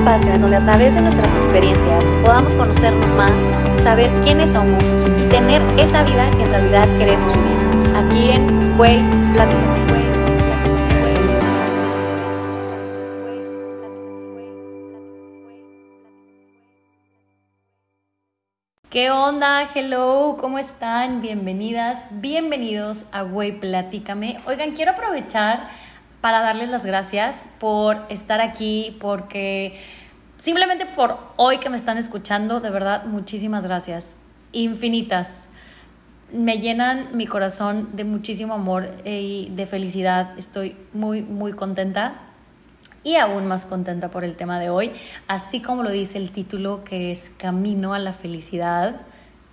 [0.00, 5.28] espacio en donde a través de nuestras experiencias podamos conocernos más, saber quiénes somos y
[5.28, 7.96] tener esa vida que en realidad queremos vivir.
[7.96, 8.98] Aquí en Güey
[9.34, 9.90] Platícame.
[18.88, 19.68] ¿Qué onda?
[19.74, 21.20] Hello, ¿cómo están?
[21.20, 24.40] Bienvenidas, bienvenidos a Güey Platícame.
[24.46, 25.68] Oigan, quiero aprovechar
[26.20, 29.80] para darles las gracias por estar aquí, porque
[30.36, 34.16] simplemente por hoy que me están escuchando, de verdad, muchísimas gracias.
[34.52, 35.48] Infinitas.
[36.32, 40.38] Me llenan mi corazón de muchísimo amor y de felicidad.
[40.38, 42.20] Estoy muy, muy contenta
[43.02, 44.92] y aún más contenta por el tema de hoy,
[45.26, 49.00] así como lo dice el título que es Camino a la felicidad.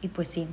[0.01, 0.47] Y pues sí,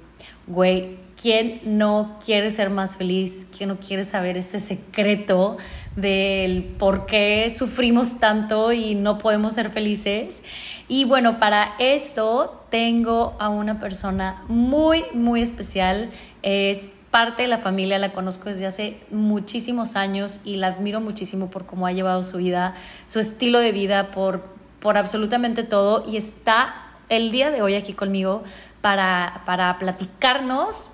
[0.47, 3.47] güey, ¿quién no quiere ser más feliz?
[3.57, 5.57] ¿Quién no quiere saber ese secreto
[5.97, 10.43] del por qué sufrimos tanto y no podemos ser felices?
[10.87, 16.11] Y bueno, para esto tengo a una persona muy, muy especial.
[16.43, 21.49] Es parte de la familia, la conozco desde hace muchísimos años y la admiro muchísimo
[21.49, 22.75] por cómo ha llevado su vida,
[23.07, 24.45] su estilo de vida, por,
[24.79, 26.05] por absolutamente todo.
[26.07, 26.75] Y está
[27.09, 28.45] el día de hoy aquí conmigo
[28.83, 30.91] para, para platicarnos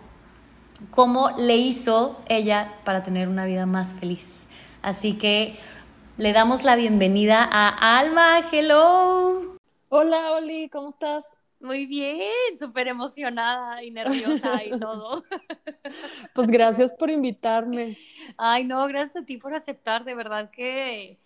[0.91, 4.49] cómo le hizo ella para tener una vida más feliz.
[4.83, 5.59] Así que
[6.17, 8.41] le damos la bienvenida a Alma.
[8.51, 9.57] Hello.
[9.89, 11.27] Hola, Oli, ¿cómo estás?
[11.61, 15.25] Muy bien, súper emocionada y nerviosa y todo.
[16.35, 17.99] Pues gracias por invitarme.
[18.39, 20.05] Ay, no, gracias a ti por aceptar.
[20.05, 21.19] De verdad que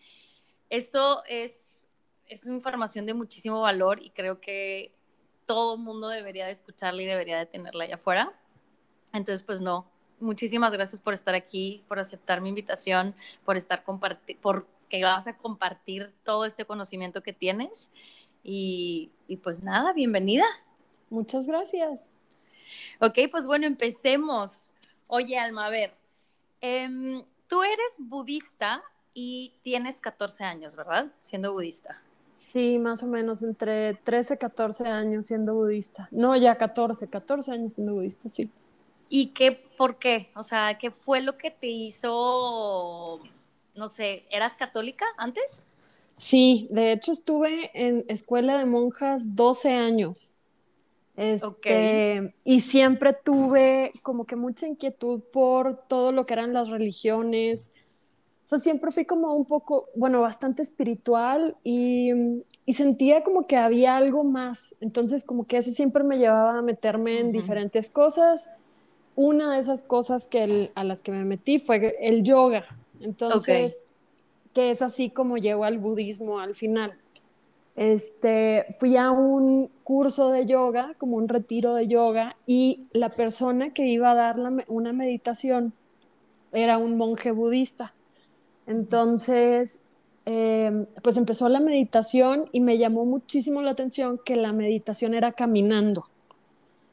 [0.70, 1.88] esto es,
[2.26, 4.92] es información de muchísimo valor y creo que
[5.46, 8.32] todo el mundo debería de escucharla y debería de tenerla allá afuera.
[9.14, 9.86] Entonces, pues no,
[10.20, 15.36] muchísimas gracias por estar aquí, por aceptar mi invitación, por estar compartir, porque vas a
[15.36, 17.90] compartir todo este conocimiento que tienes.
[18.42, 20.44] Y, y, pues nada, bienvenida.
[21.08, 22.10] Muchas gracias.
[23.00, 24.72] Ok, pues bueno, empecemos.
[25.06, 25.94] Oye, Alma, a ver,
[26.60, 28.82] eh, tú eres budista
[29.14, 31.06] y tienes 14 años, ¿verdad?
[31.20, 32.02] Siendo budista.
[32.36, 36.08] Sí, más o menos entre 13, 14 años siendo budista.
[36.10, 38.50] No, ya 14, 14 años siendo budista, sí.
[39.08, 40.30] ¿Y qué, por qué?
[40.34, 43.20] O sea, ¿qué fue lo que te hizo,
[43.74, 45.62] no sé, ¿eras católica antes?
[46.14, 50.34] Sí, de hecho estuve en escuela de monjas 12 años.
[51.16, 52.34] Este, okay.
[52.44, 57.72] Y siempre tuve como que mucha inquietud por todo lo que eran las religiones,
[58.44, 62.10] o sea, siempre fui como un poco, bueno, bastante espiritual y,
[62.66, 64.76] y, sentía como que había algo más.
[64.80, 67.32] Entonces, como que eso siempre me llevaba a meterme en uh -huh.
[67.32, 68.54] diferentes cosas.
[69.16, 72.66] Una de esas cosas que el, a las que me metí fue el yoga.
[73.00, 74.52] Entonces, okay.
[74.54, 76.94] que es así como llegó al budismo al final.
[77.76, 83.72] Este, fui a un curso de yoga, como un retiro de yoga, y la persona
[83.72, 85.72] que iba a dar la, una meditación
[86.52, 87.92] era un monje budista.
[88.66, 89.82] Entonces,
[90.26, 95.32] eh, pues empezó la meditación y me llamó muchísimo la atención que la meditación era
[95.32, 96.06] caminando.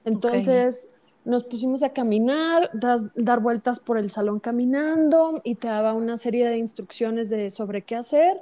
[0.03, 1.00] Entonces okay.
[1.23, 6.17] Nos pusimos a caminar, das, dar vueltas por el salón caminando y te daba una
[6.17, 8.37] serie de instrucciones de sobre qué hacer.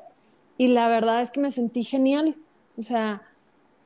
[0.57, 2.35] Y la verdad es que me sentí genial.
[2.77, 3.21] O sea,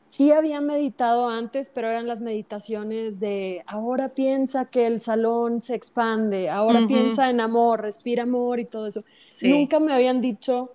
[0.10, 5.74] sí había meditado antes, pero eran las meditaciones de ahora piensa que el salón se
[5.74, 6.88] expande, ahora uh -huh.
[6.88, 9.04] piensa en amor, respira amor y todo eso.
[9.26, 9.50] Sí.
[9.50, 10.72] Nunca me habían dicho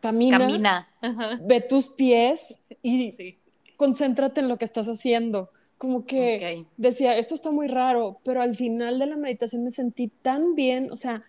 [0.00, 0.88] camina, camina.
[1.02, 1.46] Uh -huh.
[1.46, 3.38] ve tus pies y sí.
[3.76, 5.50] concéntrate en lo que estás haciendo.
[5.78, 6.66] Como que okay.
[6.76, 10.90] decía, esto está muy raro, pero al final de la meditación me sentí tan bien,
[10.90, 11.22] o sea,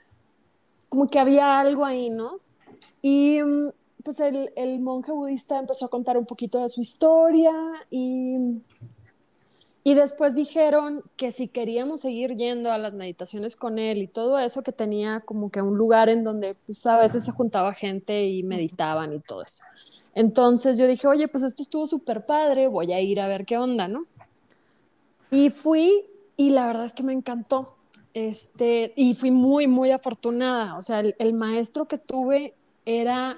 [0.90, 2.38] como que había algo ahí, ¿no?
[3.02, 3.40] Y
[4.04, 7.54] pues el, el, monje budista empezó a contar un poquito de su historia
[7.92, 8.38] y,
[9.84, 14.40] y después dijeron que si queríamos seguir yendo a las meditaciones con él y todo
[14.40, 18.26] eso, que tenía como que un lugar en donde pues, a veces se juntaba gente
[18.26, 19.64] y meditaban y todo eso.
[20.16, 23.58] Entonces yo dije, oye, pues esto estuvo súper padre, voy a ir a ver qué
[23.58, 24.02] onda, ¿no?
[25.32, 27.76] Y fui y la verdad es que me encantó.
[28.14, 30.78] Este, y fui muy, muy afortunada.
[30.78, 33.38] O sea, el, el maestro que tuve era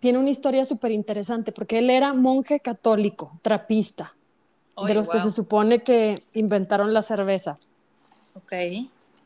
[0.00, 4.14] tiene una historia súper interesante porque él era monje católico, trapista,
[4.74, 5.16] Oy, de los wow.
[5.16, 7.56] que se supone que inventaron la cerveza.
[8.34, 8.52] Ok.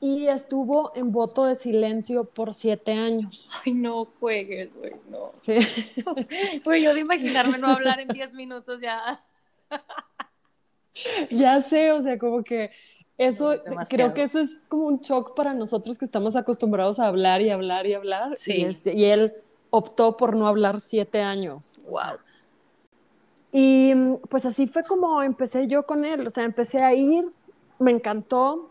[0.01, 3.51] Y estuvo en voto de silencio por siete años.
[3.65, 5.33] Ay, no juegues, güey, no.
[5.43, 5.59] Sí.
[6.65, 9.23] Güey, yo de imaginarme no hablar en diez minutos ya.
[11.31, 12.71] ya sé, o sea, como que
[13.19, 13.55] eso,
[13.89, 17.51] creo que eso es como un shock para nosotros que estamos acostumbrados a hablar y
[17.51, 18.37] hablar y hablar.
[18.37, 18.53] Sí.
[18.53, 19.35] Y, este, y él
[19.71, 21.81] optó por no hablar siete años.
[21.89, 22.19] Wow.
[23.53, 23.93] Y
[24.29, 27.25] pues así fue como empecé yo con él, o sea, empecé a ir,
[27.79, 28.69] me encantó,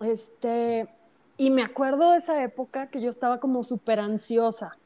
[0.00, 0.88] este,
[1.36, 4.76] y me acuerdo de esa época que yo estaba como súper ansiosa,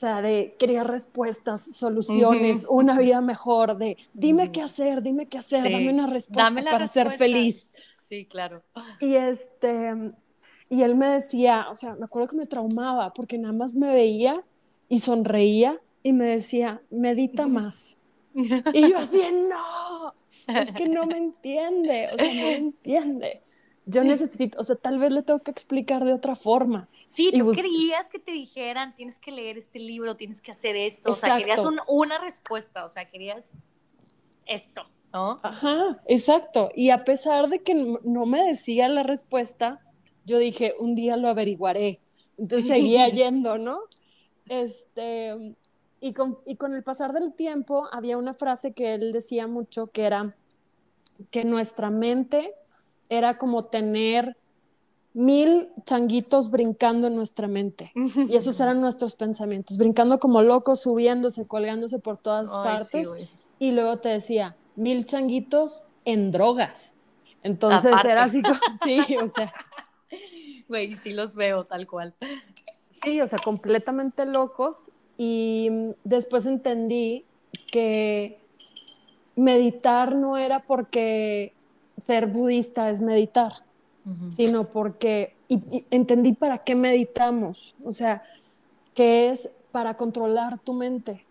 [0.00, 5.62] sea, de quería respuestas, soluciones, una vida mejor, de dime qué hacer, dime qué hacer,
[5.64, 7.72] dame una respuesta para ser feliz.
[8.08, 8.62] Sí, claro.
[9.00, 9.92] Y este,
[10.68, 13.94] y él me decía, o sea, me acuerdo que me traumaba porque nada más me
[13.94, 14.42] veía
[14.88, 17.98] y sonreía y me decía, medita más.
[18.34, 20.12] Y yo así, no,
[20.46, 23.40] es que no me entiende, o sea, no me entiende.
[23.90, 26.88] Yo necesito, o sea, tal vez le tengo que explicar de otra forma.
[27.08, 31.10] Sí, tú querías que te dijeran, tienes que leer este libro, tienes que hacer esto,
[31.10, 33.50] o sea, querías una respuesta, o sea, querías
[34.46, 34.82] esto,
[35.12, 35.40] ¿no?
[35.42, 36.70] Ajá, exacto.
[36.74, 39.80] Y a pesar de que no me decía la respuesta,
[40.24, 42.00] yo dije, un día lo averiguaré.
[42.38, 43.80] Entonces seguía yendo, ¿no?
[44.46, 45.56] Este,
[46.00, 49.88] y con, y con el pasar del tiempo había una frase que él decía mucho
[49.88, 50.36] que era
[51.30, 52.54] que nuestra mente
[53.10, 54.36] era como tener
[55.12, 57.92] mil changuitos brincando en nuestra mente.
[57.94, 63.10] Y esos eran nuestros pensamientos, brincando como locos, subiéndose, colgándose por todas partes.
[63.58, 66.94] y luego te decía, mil changuitos en drogas.
[67.42, 69.52] Entonces era así como, sí, o sea.
[70.68, 72.14] Güey, sí los veo tal cual.
[72.90, 74.92] Sí, o sea, completamente locos.
[75.16, 75.68] Y
[76.04, 77.24] después entendí
[77.72, 78.40] que
[79.36, 81.52] meditar no era porque
[82.00, 83.52] ser budista es meditar,
[84.28, 88.22] sino porque y, entendí para qué meditamos, o sea,
[88.94, 91.24] que es para controlar tu mente,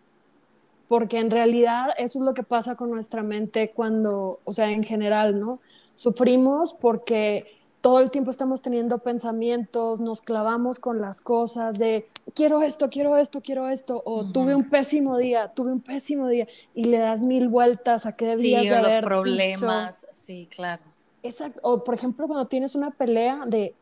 [0.88, 4.84] porque en realidad eso es lo que pasa con nuestra mente cuando, o sea, en
[4.84, 5.60] general, ¿no?
[5.96, 7.46] Sufrimos porque
[7.82, 13.18] todo el tiempo estamos teniendo pensamientos, nos clavamos con las cosas de quiero esto, quiero
[13.18, 17.24] esto, quiero esto, o tuve un pésimo día, tuve un pésimo día, y le das
[17.24, 20.84] mil vueltas a qué debías sí, de haber los problemas, sí, claro.
[21.24, 23.74] Exacto, o por ejemplo cuando tienes una pelea de,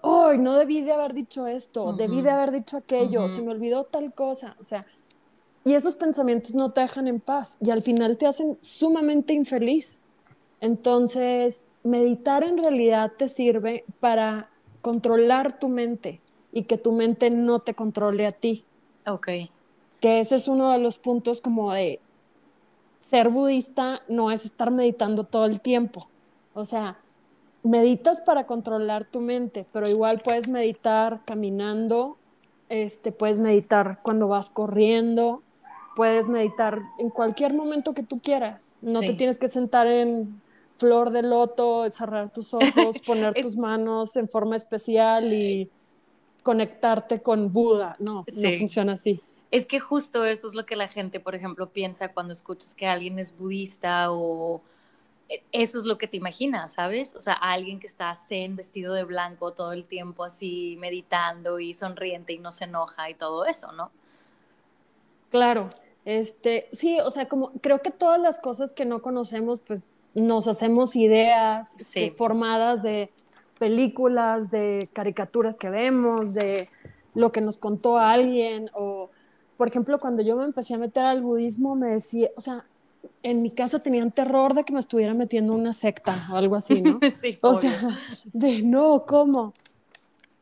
[0.00, 3.84] oh, no debí de haber dicho esto, debí de haber dicho aquello, se me olvidó
[3.84, 4.86] tal cosa, o sea,
[5.64, 10.02] y esos pensamientos no te dejan en paz y al final te hacen sumamente infeliz.
[10.60, 14.48] Entonces, meditar en realidad te sirve para
[14.80, 16.20] controlar tu mente
[16.52, 18.64] y que tu mente no te controle a ti.
[19.06, 19.28] Ok.
[20.00, 22.00] Que ese es uno de los puntos como de
[23.00, 26.08] ser budista no es estar meditando todo el tiempo.
[26.54, 26.98] O sea,
[27.62, 32.16] meditas para controlar tu mente, pero igual puedes meditar caminando,
[32.68, 35.42] este, puedes meditar cuando vas corriendo,
[35.94, 38.76] puedes meditar en cualquier momento que tú quieras.
[38.80, 40.40] No te tienes que sentar en
[40.74, 45.70] flor de loto, cerrar tus ojos, poner tus manos en forma especial y
[46.42, 47.96] conectarte con Buda.
[47.98, 49.20] No, no funciona así.
[49.50, 52.86] Es que justo eso es lo que la gente, por ejemplo, piensa cuando escuchas que
[52.86, 54.62] alguien es budista o
[55.28, 57.14] e, eso es lo que te imaginas, ¿sabes?
[57.14, 61.74] O sea, alguien que está zen, vestido de blanco todo el tiempo así, meditando y
[61.74, 63.90] sonriente y no se enoja y todo eso, ¿no?
[65.30, 65.68] Claro,
[66.04, 70.48] este, sí, o sea, como creo que todas las cosas que no conocemos, pues nos
[70.48, 71.76] hacemos ideas
[72.16, 73.10] formadas de
[73.58, 76.68] películas, de caricaturas que vemos, de
[77.14, 79.10] lo que nos contó alguien o,
[79.56, 82.64] por ejemplo, cuando yo me empecé a meter al budismo, me decía, o sea,
[83.22, 86.82] en mi casa tenían terror de que me estuviera metiendo una secta o algo así,
[86.82, 86.98] ¿no?
[87.20, 88.00] sí, o sea,
[88.32, 89.52] de no, ¿cómo?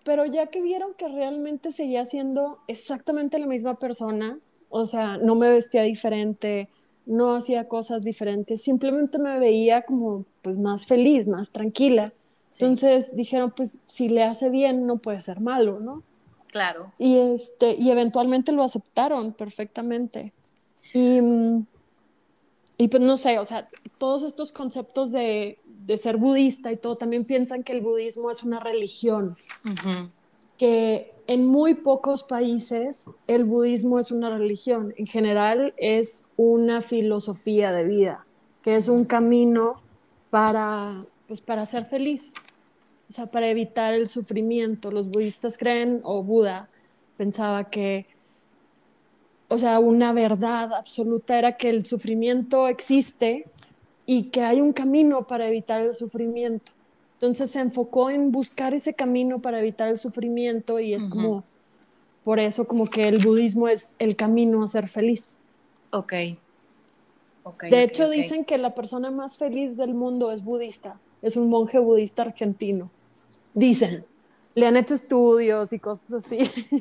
[0.05, 4.39] Pero ya que vieron que realmente seguía siendo exactamente la misma persona,
[4.71, 6.69] o sea, no me vestía diferente,
[7.07, 12.13] no hacía cosas diferentes, simplemente me veía como pues más feliz, más tranquila.
[12.53, 16.03] Entonces dijeron, pues si le hace bien no puede ser malo, ¿no?
[16.51, 16.93] Claro.
[16.99, 20.33] Y este y eventualmente lo aceptaron perfectamente.
[20.93, 21.21] Y,
[22.77, 23.67] y pues no sé, o sea,
[23.99, 28.43] todos estos conceptos de, de, ser budista y todo también piensan que el budismo es
[28.43, 29.37] una religión.
[30.59, 37.73] Que en muy pocos países el budismo es una religión, en general es una filosofía
[37.73, 38.25] de vida,
[38.63, 39.81] que es un camino
[40.29, 40.89] para,
[41.29, 42.35] pues, para ser feliz,
[43.09, 44.91] o sea, para evitar el sufrimiento.
[44.91, 46.69] Los budistas creen, o Buda
[47.17, 48.07] pensaba que,
[49.47, 53.45] o sea, una verdad absoluta era que el sufrimiento existe
[54.05, 56.73] y que hay un camino para evitar el sufrimiento.
[57.21, 61.45] Entonces se enfocó en buscar ese camino para evitar el sufrimiento y es como,
[62.25, 65.43] por eso como que el budismo es el camino a ser feliz.
[65.93, 66.15] Ok.
[67.45, 71.51] okay de hecho dicen que la persona más feliz del mundo es budista, es un
[71.51, 72.89] monje budista argentino.
[73.55, 74.07] Dicen,
[74.55, 76.39] le han hecho estudios y cosas así.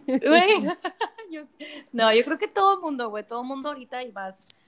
[1.91, 4.58] no, yo creo que todo el mundo, güey, todo el mundo ahorita y más,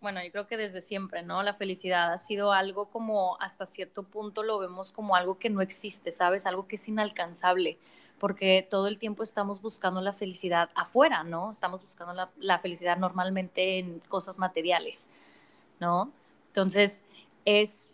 [0.00, 1.42] bueno, yo creo que desde siempre, ¿no?
[1.42, 5.60] La felicidad ha sido algo como hasta cierto punto lo vemos como algo que no
[5.60, 6.46] existe, ¿sabes?
[6.46, 7.78] Algo que es inalcanzable,
[8.18, 11.50] porque todo el tiempo estamos buscando la felicidad afuera, ¿no?
[11.50, 15.10] Estamos buscando la, felicidad normalmente en cosas materiales,
[15.80, 16.06] ¿no?
[16.46, 17.04] Entonces,
[17.44, 17.88] es,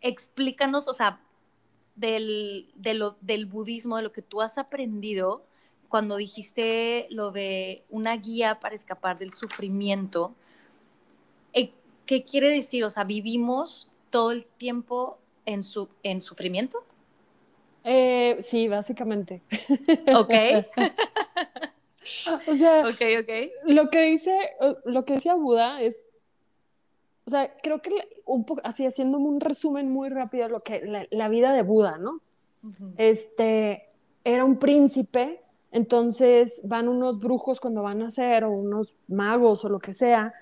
[0.00, 1.20] explícanos, o sea,
[1.94, 5.44] del, de lo, del budismo, de lo que tú has aprendido
[5.88, 10.34] cuando dijiste lo de una guía para escapar del sufrimiento.
[12.06, 12.84] ¿Qué quiere decir?
[12.84, 16.78] O sea, ¿vivimos todo el tiempo en, su, en sufrimiento?
[17.84, 19.42] Eh, sí, básicamente.
[20.14, 20.32] Ok.
[22.48, 24.36] o sea, Lo, que dice,
[24.84, 25.96] lo que decía Buda es
[27.24, 27.90] o sea, creo que
[28.26, 32.20] un poco, así haciéndome un resumen muy rápido lo que la, vida de Buda, ¿no?
[32.96, 33.88] Este,
[34.24, 35.40] era un príncipe,
[35.70, 40.32] entonces van unos brujos cuando van a ser, o unos magos o lo que sea,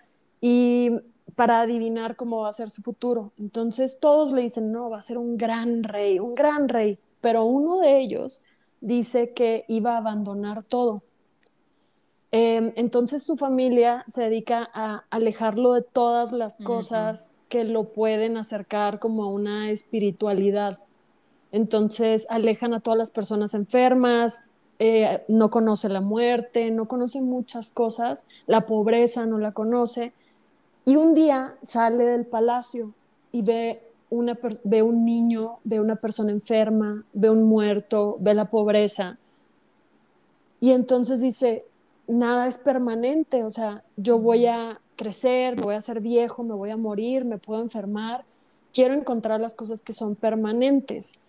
[0.41, 0.91] y
[1.37, 3.33] para adivinar cómo va a ser su futuro.
[3.39, 7.45] Entonces todos le dicen, no, va a ser un gran rey, un gran rey, pero
[7.45, 8.41] uno de ellos
[8.81, 11.03] dice que iba a abandonar todo
[12.33, 18.37] Em, entonces su familia se dedica a alejarlo de todas las cosas que lo pueden
[18.37, 20.79] acercar como a una espiritualidad.
[21.51, 27.71] Entonces alejan a todas las personas enfermas, eh, no conoce la muerte, no conoce muchas
[27.71, 30.13] cosas, la pobreza no la conoce.
[30.91, 32.93] Y un día sale del palacio
[33.31, 33.81] y ve,
[34.11, 39.17] una, ve un niño, ve una persona enferma, ve un muerto, ve la pobreza.
[40.59, 41.65] Y entonces dice,
[42.09, 46.71] nada es permanente, o sea, yo voy a crecer, voy a ser viejo, me voy
[46.71, 48.25] a morir, me puedo enfermar,
[48.75, 51.21] quiero encontrar las cosas que son permanentes.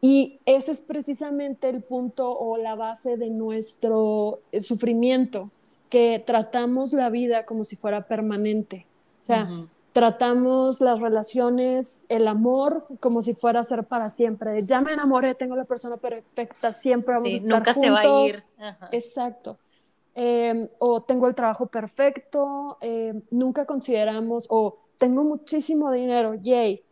[0.00, 5.50] Y ese es precisamente el punto o la base de nuestro eh, sufrimiento,
[5.90, 8.86] que tratamos la vida como si fuera permanente.
[9.30, 14.60] Sea, tratamos las relaciones, el amor, como si fuera a ser para siempre.
[14.62, 18.26] Ya me enamoré, tengo la persona perfecta, siempre vamos a estar nunca se va a
[18.26, 18.36] ir.
[18.92, 19.58] Exacto.
[20.14, 26.82] Em, o tengo el trabajo perfecto, em, nunca consideramos, o tengo muchísimo dinero, yay,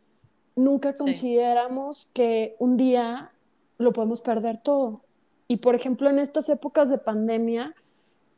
[0.57, 3.33] nunca consideramos que un día
[3.76, 5.02] lo podemos perder todo.
[5.47, 7.75] Y por ejemplo, en estas épocas de pandemia,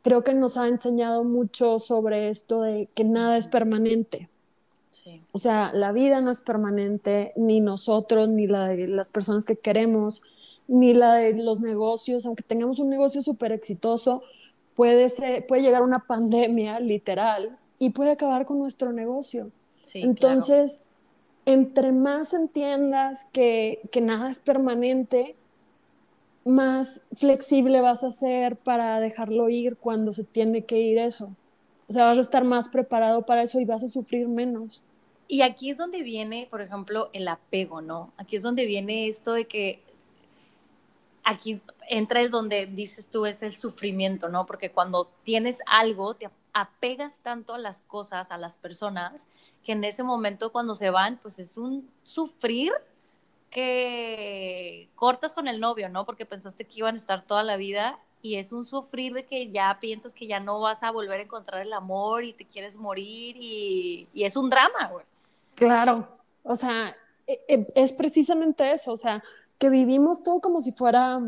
[0.03, 4.29] creo que nos ha enseñado mucho sobre esto de que nada es permanente.
[5.33, 9.57] O sea, la vida no es permanente, ni nosotros, ni la de las personas que
[9.57, 10.23] queremos,
[10.69, 14.23] ni la de los negocios, aunque tengamos un negocio súper exitoso,
[14.75, 19.51] puede, ser, puede llegar una pandemia literal y puede acabar con nuestro negocio.
[19.95, 20.83] Entonces,
[21.47, 25.35] entre más entiendas que, que nada es permanente,
[26.45, 31.35] más flexible vas a ser para dejarlo ir cuando se tiene que ir eso.
[31.89, 34.83] O sea, vas a estar más preparado para eso y vas a sufrir menos.
[35.29, 38.13] Y aquí es donde viene, por ejemplo, el apego, ¿no?
[38.17, 39.81] Aquí es donde viene esto de que
[41.25, 44.47] aquí entra el donde dices tú es el sufrimiento, ¿no?
[44.47, 49.27] Porque cuando tienes algo, te apegas tanto a las cosas, a las personas,
[49.63, 52.73] que en ese momento cuando se van, pues es un sufrir
[53.51, 56.07] que cortas con el novio, ¿no?
[56.07, 59.51] Porque pensaste que iban a estar toda la vida y es un sufrir de que
[59.51, 62.77] ya piensas que ya no vas a volver a encontrar el amor y te quieres
[62.77, 65.05] morir y, y es un drama, güey.
[65.57, 66.07] Claro,
[66.43, 69.23] o sea, e, e, es precisamente eso, o sea,
[69.59, 71.21] que vivimos todo como si fuera,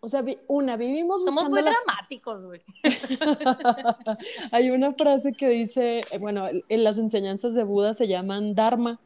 [0.00, 1.22] o sea, una, vivimos...
[1.24, 2.60] Somos muy dramáticos, güey.
[4.52, 9.00] Hay una frase que dice, eh, bueno, en las enseñanzas de Buda se llaman Dharma,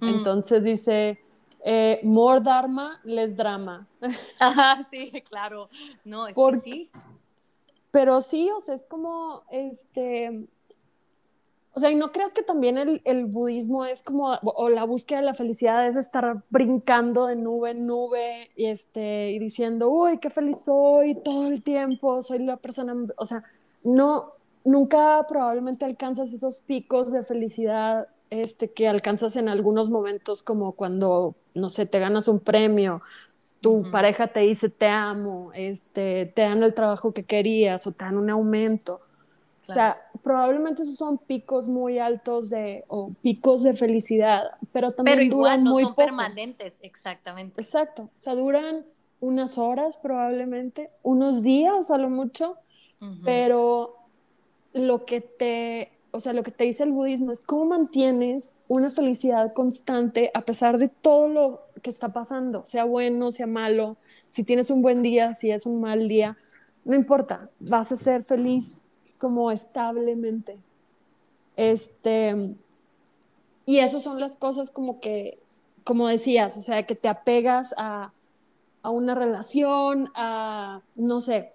[0.00, 0.08] mm.
[0.08, 1.18] entonces dice...
[1.64, 3.86] Eh, more Dharma, less drama.
[4.38, 5.68] Ajá, sí, claro.
[6.04, 6.90] No, es que sí.
[7.90, 10.48] Pero sí, o sea, es como, este,
[11.78, 15.20] o sea, y no creas que también el, el, budismo es como, o la búsqueda
[15.20, 20.18] de la felicidad es estar brincando de nube en nube y, este, y diciendo, uy,
[20.18, 23.44] qué feliz soy todo el tiempo, soy la persona, o sea,
[23.84, 24.32] no,
[24.64, 31.34] nunca probablemente alcanzas esos picos de felicidad este, que alcanzas en algunos momentos como cuando,
[31.54, 33.00] no sé, te ganas un premio,
[33.60, 38.04] tu pareja te dice te amo, este, te dan el trabajo que querías o te
[38.04, 39.00] dan un aumento.
[39.68, 45.18] O sea, probablemente esos son picos muy altos de, o picos de felicidad, pero también
[45.18, 47.60] pero igual duran no muy son permanentes, exactamente.
[47.60, 48.86] Exacto, o sea, duran
[49.20, 52.56] unas horas probablemente, unos días a lo mucho,
[53.24, 53.96] pero
[54.72, 58.90] lo que te, o sea, lo que te dice el budismo es cómo mantienes una
[58.90, 63.96] felicidad constante a pesar de todo lo que está pasando, sea bueno, sea malo,
[64.30, 66.36] si tienes un buen día, si es un mal día,
[66.84, 68.82] no importa, vas a ser feliz
[69.18, 70.56] como establemente.
[71.56, 72.54] Este,
[73.66, 75.36] y esas son las cosas como que,
[75.84, 78.12] como decías, o sea, que te apegas a,
[78.82, 81.48] a una relación, a, no sé,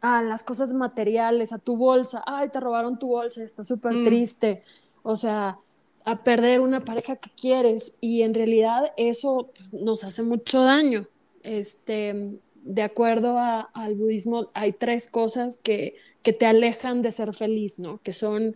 [0.00, 4.04] a las cosas materiales, a tu bolsa, ay, te robaron tu bolsa, está súper mm.
[4.04, 4.60] triste,
[5.02, 5.58] o sea,
[6.04, 11.06] a perder una pareja que quieres y en realidad eso pues, nos hace mucho daño.
[11.42, 17.78] Este, de acuerdo al budismo, hay tres cosas que, que, te alejan de ser feliz,
[17.78, 18.00] ¿no?
[18.02, 18.54] Que son,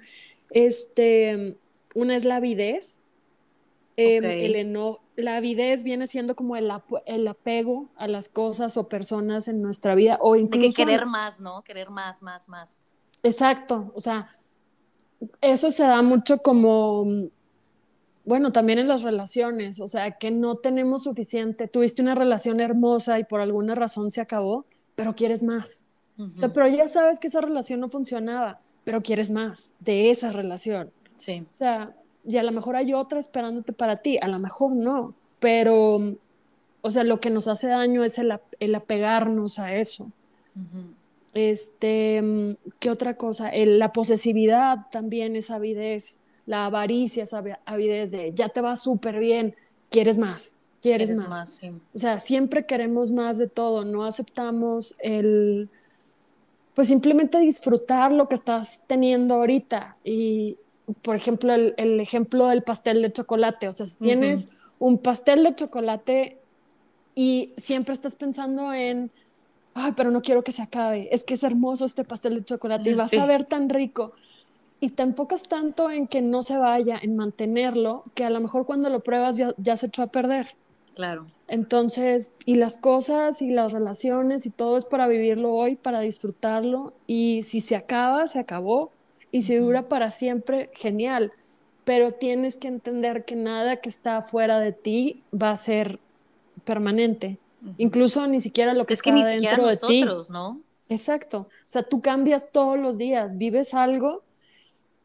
[0.50, 1.56] este,
[1.94, 3.00] una es la avidez,
[3.96, 6.70] em, el eno la avidez viene siendo como el,
[7.06, 10.60] el, apego a las cosas o personas en nuestra vida o incluso...
[10.60, 11.62] De que querer más, ¿no?
[11.62, 12.78] Querer más, más, más.
[13.22, 14.36] Exacto, o sea,
[15.40, 17.06] eso se da mucho como,
[18.24, 23.18] bueno, también en las relaciones, o sea, que no tenemos suficiente, tuviste una relación hermosa
[23.18, 25.84] y por alguna razón se acabó, pero quieres más.
[26.16, 30.30] O sea, pero ya sabes que esa relación no funcionaba, pero quieres más de esa
[30.30, 30.92] relación.
[31.16, 31.44] Sí.
[31.52, 35.14] O sea, y a lo mejor hay otra esperándote para ti, a lo mejor no,
[35.40, 36.16] pero,
[36.80, 40.10] o sea, lo que nos hace daño es el, apegarnos a eso.
[41.34, 43.50] Este, ¿qué otra cosa?
[43.54, 49.54] la posesividad también es avidez, la avaricia es avidez de ya te va súper bien,
[49.90, 51.60] quieres más, quieres, más.
[51.92, 55.68] O sea, siempre queremos más de todo, no aceptamos el,
[56.74, 60.56] pues simplemente disfrutar lo que estás teniendo ahorita y,
[61.02, 64.48] por ejemplo, el, ejemplo del pastel de chocolate, o sea, si tienes
[64.78, 66.38] un pastel de chocolate
[67.14, 69.10] y siempre estás pensando en
[69.74, 72.90] ay, pero no quiero que se acabe, es que es hermoso este pastel de chocolate
[72.90, 74.12] y vas a ver tan rico.
[74.80, 78.66] Y te enfocas tanto en que no se vaya, en mantenerlo, que a lo mejor
[78.66, 80.48] cuando lo pruebas ya, ya se echó a perder.
[80.94, 81.26] Claro.
[81.48, 86.92] Entonces, y las cosas y las relaciones y todo es para vivirlo hoy, para disfrutarlo.
[87.06, 88.90] Y si se acaba, se acabó.
[89.34, 91.32] Y si dura para siempre, genial.
[91.84, 95.98] Pero tienes que entender que nada que está fuera de ti va a ser
[96.64, 97.38] permanente.
[97.76, 100.04] Incluso ni siquiera lo que es está que ni dentro de ti.
[100.30, 100.60] ¿no?
[100.88, 101.48] Exacto.
[101.48, 104.22] O sea, tú cambias todos los días, vives algo.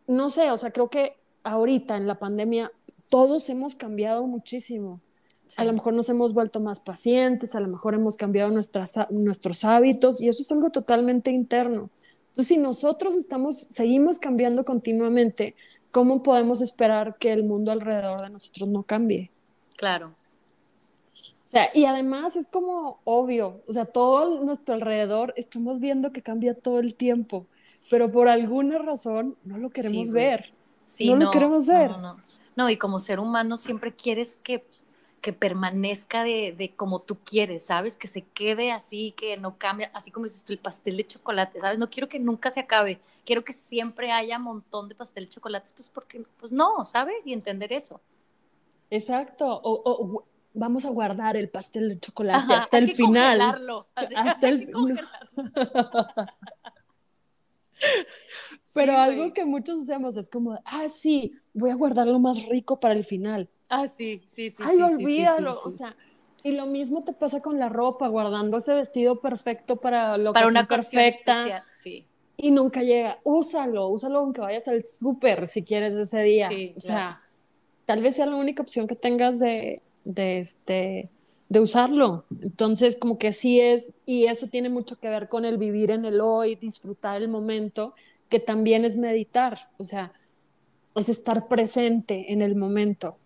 [0.05, 2.69] No sé, o sea, creo que ahorita en la pandemia
[3.09, 5.01] todos hemos cambiado muchísimo.
[5.57, 9.65] A lo mejor nos hemos vuelto más pacientes, a lo mejor hemos cambiado nuestras, nuestros
[9.65, 11.89] hábitos y eso es algo totalmente interno.
[12.29, 15.55] Entonces, si nosotros estamos, seguimos cambiando continuamente,
[15.91, 19.31] ¿cómo podemos esperar que el mundo alrededor de nosotros no cambie?
[19.75, 20.13] Claro.
[21.49, 26.21] O sea, y además es como obvio, o sea, todo nuestro alrededor estamos viendo que
[26.21, 27.47] cambia todo el tiempo,
[27.89, 30.51] pero por alguna razón no lo queremos ver.
[30.99, 31.89] no, lo queremos ver.
[31.89, 32.13] No,
[32.55, 34.63] no, y como ser humano siempre quieres que,
[35.21, 37.95] que permanezca de, de, como tú quieres, ¿sabes?
[37.95, 41.59] Que se quede así, que no cambie, así como dices tú, el pastel de chocolate,
[41.59, 41.79] ¿sabes?
[41.79, 45.29] No quiero que nunca se acabe, quiero que siempre haya un montón de pastel de
[45.29, 47.25] chocolate, pues porque, pues no, ¿sabes?
[47.27, 48.01] Y entender eso.
[48.89, 53.41] Exacto, o, o vamos a guardar el pastel de chocolate hasta el final.
[54.15, 54.69] hasta el
[58.79, 62.93] Pero algo que muchos hacemos es como, ah, sí, voy a guardarlo más rico para
[62.93, 63.47] el final.
[63.69, 64.63] Ah, sí, sí, sí.
[64.65, 65.59] Ay, olvídalo.
[65.63, 65.95] o sea,
[66.43, 70.47] y lo mismo te pasa con la ropa, guardando ese vestido perfecto para lo para
[70.47, 71.61] una perfecta.
[71.65, 72.05] sí.
[72.37, 73.19] Y nunca llega.
[73.25, 76.49] Úsalo, úsalo aunque vayas al súper si quieres ese día.
[76.75, 77.19] o sea,
[77.85, 81.09] tal vez sea la única opción que tengas de, de, este,
[81.49, 82.23] de usarlo.
[82.41, 86.05] Entonces, como que sí es, y eso tiene mucho que ver con el vivir en
[86.05, 87.93] el hoy, disfrutar el momento,
[88.29, 90.13] que también es meditar, o sea,
[90.95, 93.17] es estar presente en el momento.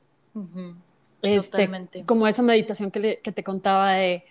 [1.22, 1.70] este,
[2.06, 4.24] como esa meditación que, te contaba de,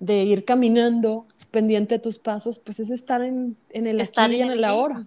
[0.00, 4.50] ir caminando pendiente de tus pasos, pues es estar en, el estar aquí y en
[4.50, 5.06] el ahora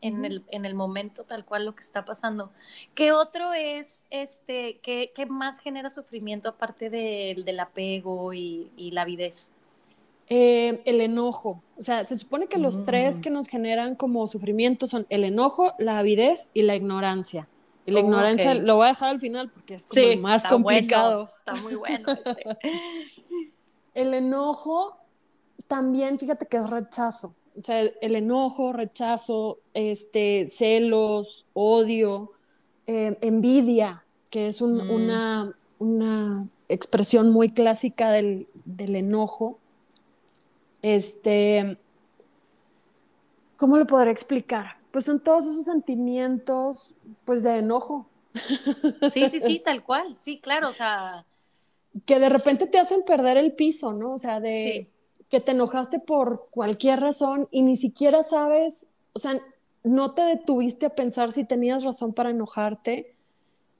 [0.00, 2.50] en, el, en el momento tal cual lo que está pasando.
[2.94, 9.02] ¿Qué otro es, este, qué, qué más genera sufrimiento aparte del apego y, y la
[9.02, 9.50] avidez?
[10.30, 11.62] Eh, el enojo.
[11.76, 13.22] O sea, se supone que los tres mm.
[13.22, 17.48] que nos generan como sufrimiento son el enojo, la avidez y la ignorancia.
[17.84, 21.24] Y la ignorancia lo voy a dejar al final porque es como más complicado.
[21.24, 22.06] está muy bueno.
[23.94, 24.96] el enojo
[25.66, 32.32] también, fíjate que es rechazo o sea, el enojo, rechazo, este, celos, odio,
[32.86, 34.90] eh, envidia, que es mm.
[34.90, 39.58] una, una, expresión muy clásica del, del, enojo.
[40.82, 41.78] Este,
[43.56, 44.76] ¿cómo lo podré explicar?
[44.90, 48.06] Pues son todos esos sentimientos, pues, de enojo.
[49.12, 51.24] Sí, sí, sí, tal cual, sí, claro, o sea...
[52.06, 54.12] Que de repente te hacen perder el piso, ¿no?
[54.12, 54.88] O sea, de
[55.30, 59.40] que te enojaste por cualquier razón y ni siquiera sabes, o sea,
[59.84, 63.14] no te detuviste a pensar si tenías razón para enojarte.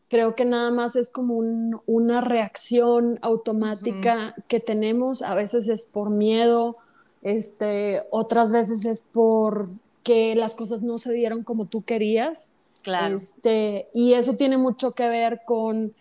[0.09, 1.37] Creo que nada más es como
[1.87, 5.23] una reacción automática que tenemos.
[5.23, 6.79] A veces es por miedo,
[7.23, 9.69] este, otras veces es por
[10.03, 12.51] que las cosas no se dieron como tú querías.
[12.83, 13.17] Claro.
[13.17, 15.95] Este, y eso tiene mucho que ver con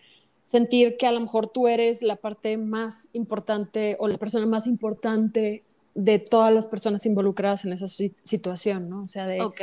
[0.46, 4.66] sentir que a lo mejor tú eres la parte más importante o la persona más
[4.66, 5.62] importante
[5.94, 9.04] de todas las personas involucradas en esa situación, ¿no?
[9.04, 9.40] O sea, de...
[9.42, 9.60] Ok.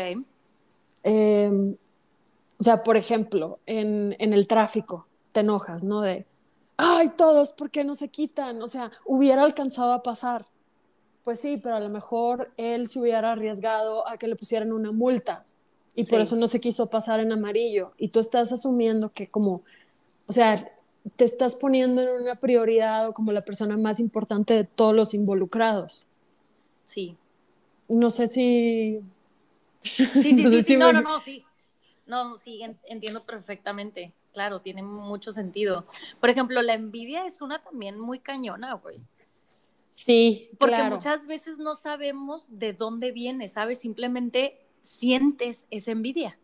[1.03, 1.75] Em,
[2.59, 6.01] o sea, por ejemplo, en, en, el tráfico te enojas, ¿no?
[6.01, 6.25] De,
[6.75, 8.61] ay, todos, ¿por qué no se quitan?
[8.61, 10.45] O sea, hubiera alcanzado a pasar.
[11.27, 14.93] Pues sí, pero a lo mejor él se hubiera arriesgado a que le pusieran una
[14.93, 15.43] multa
[15.93, 17.91] y por eso no se quiso pasar en amarillo.
[17.97, 19.61] Y tú estás asumiendo que como,
[20.25, 20.71] o sea,
[21.17, 25.13] te estás poniendo en una prioridad o como la persona más importante de todos los
[25.13, 26.05] involucrados.
[26.85, 27.17] Sí.
[27.89, 29.01] No sé si...
[29.81, 31.43] Sí, sí, sí, sí, no, no, no, sí.
[32.05, 34.13] No, sí, entiendo perfectamente.
[34.31, 35.87] Claro, tiene mucho sentido.
[36.21, 39.01] Por ejemplo, la envidia es una también muy cañona, güey.
[39.91, 43.79] Sí, Porque muchas veces no sabemos de dónde viene, ¿sabes?
[43.79, 46.37] Simplemente sientes esa envidia.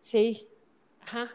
[0.00, 0.48] Sí,
[1.00, 1.30] ajá.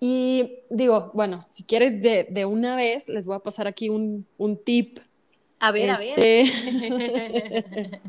[0.00, 4.26] Y digo, bueno, si quieres de, de una vez, les voy a pasar aquí un,
[4.38, 4.98] un tip.
[5.58, 6.18] A ver, a ver.
[6.18, 8.00] Este,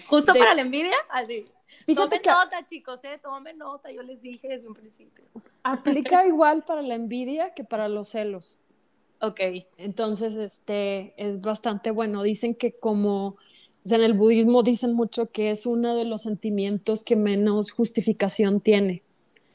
[0.06, 1.46] Justo para la envidia, así.
[1.94, 3.18] Tomen nota, chicos, ¿eh?
[3.22, 5.24] Tomen nota, yo les dije desde un principio.
[5.62, 8.58] Aplica igual para la envidia que para los celos.
[9.20, 9.40] Ok.
[9.78, 12.22] Entonces, este, es bastante bueno.
[12.22, 13.36] Dicen que como, o
[13.84, 18.60] sea, en el budismo dicen mucho que es uno de los sentimientos que menos justificación
[18.60, 19.02] tiene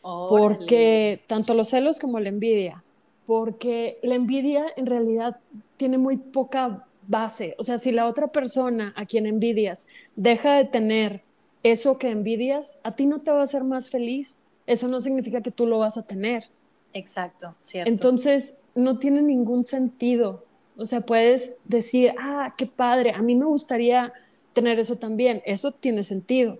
[0.01, 2.83] porque tanto los celos como la envidia,
[3.25, 5.37] porque la envidia en realidad
[5.77, 10.65] tiene muy poca base, o sea, si la otra persona a quien envidias deja de
[10.65, 11.21] tener
[11.63, 15.41] eso que envidias, a ti no te va a hacer más feliz, eso no significa
[15.41, 16.45] que tú lo vas a tener.
[16.93, 17.89] Exacto, cierto.
[17.89, 20.45] Entonces, no tiene ningún sentido.
[20.77, 24.13] O sea, puedes decir, ah, qué padre, a mí me gustaría
[24.53, 25.41] tener eso también.
[25.45, 26.59] Eso tiene sentido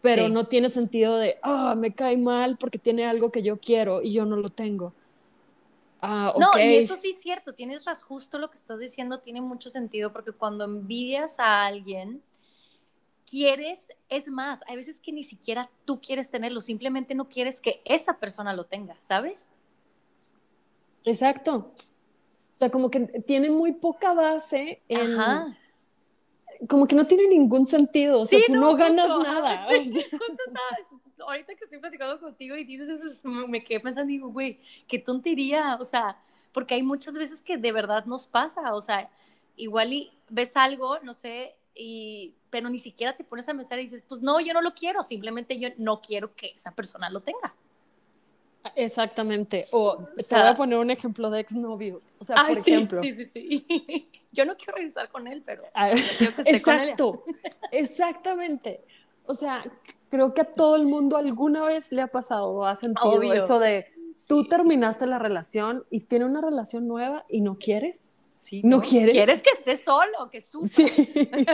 [0.00, 4.02] pero no tiene sentido de, ah, me cae mal porque tiene algo que yo quiero
[4.02, 4.92] y yo no lo tengo.
[6.00, 9.68] Ah, No, y eso sí es cierto, tienes justo lo que estás diciendo tiene mucho
[9.68, 12.22] sentido porque cuando envidias a alguien,
[13.28, 17.82] quieres, es más, hay veces que ni siquiera tú quieres tenerlo, simplemente no quieres que
[17.84, 19.48] esa persona lo tenga, ¿sabes?
[21.04, 21.72] Exacto.
[22.52, 25.16] O sea, como que tiene muy poca base en,
[26.66, 29.68] como que no tiene ningún sentido, o sea, tú no, ganas nada.
[31.20, 35.76] ahorita que estoy platicando contigo y dices eso, me quedé pensando, digo, güey, qué tontería,
[35.78, 36.18] o sea,
[36.52, 39.10] porque hay muchas veces que de verdad nos pasa, o sea,
[39.56, 43.82] igual y ves algo, no sé, y, pero ni siquiera te pones a pensar y
[43.82, 47.20] dices, pues no, yo no lo quiero, simplemente yo no quiero que esa persona lo
[47.20, 47.54] tenga.
[48.76, 49.64] Exactamente.
[49.72, 52.12] O, te voy a poner un ejemplo de exnovios.
[52.18, 53.00] O sea, por ejemplo.
[53.00, 54.08] Sí, sí, sí.
[54.32, 55.90] Yo no quiero regresar con él, pero ah,
[56.44, 57.24] Exacto.
[57.72, 58.82] Exactamente.
[59.26, 59.64] O sea,
[60.10, 63.58] creo que a todo el mundo alguna vez le ha pasado o ha sentido eso
[63.58, 63.84] de
[64.26, 68.10] tú terminaste la relación y tiene una relación nueva y no quieres.
[68.36, 69.14] Sí, no, quieres.
[69.14, 70.86] Quieres que esté solo, que sufra.
[70.86, 71.28] Sí.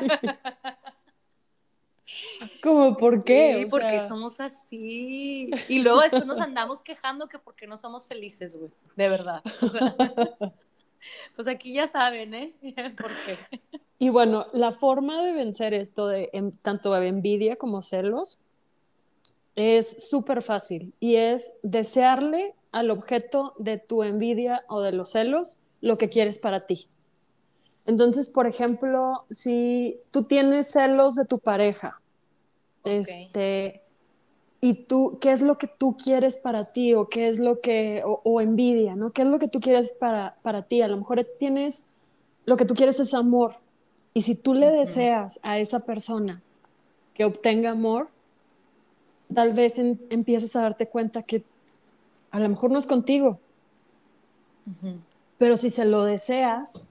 [2.65, 3.59] Como, ¿por qué?
[3.59, 5.51] Sí, porque somos así.
[5.69, 8.71] Y luego después nos andamos quejando que porque no somos felices, güey.
[8.97, 9.43] De verdad.
[11.37, 12.55] pues aquí ya saben, ¿eh?
[12.97, 13.37] ¿Por qué?
[13.99, 16.31] Y bueno, la forma de vencer esto de
[16.63, 18.39] tanto de envidia como celos
[19.57, 25.59] es súper fácil y es desearle al objeto de tu envidia o de los celos
[25.83, 26.89] lo que quieres para ti.
[27.85, 32.01] Entonces, por ejemplo, si tú tienes celos de tu pareja,
[32.85, 33.83] este,
[34.61, 38.03] y tú, ¿qué es lo que tú quieres para ti o qué es lo que,
[38.05, 39.13] o, envidia, ¿no?
[39.13, 40.83] ¿Qué es lo que tú quieres para, para ti?
[40.83, 41.85] A lo mejor tienes,
[42.47, 43.57] lo que tú quieres es amor.
[44.15, 46.43] Y si tú le deseas a esa persona
[47.15, 48.09] que obtenga amor,
[49.35, 51.43] tal vez empieces a darte cuenta que
[52.31, 53.39] a lo mejor no es contigo.
[55.39, 56.89] Pero si se lo deseas,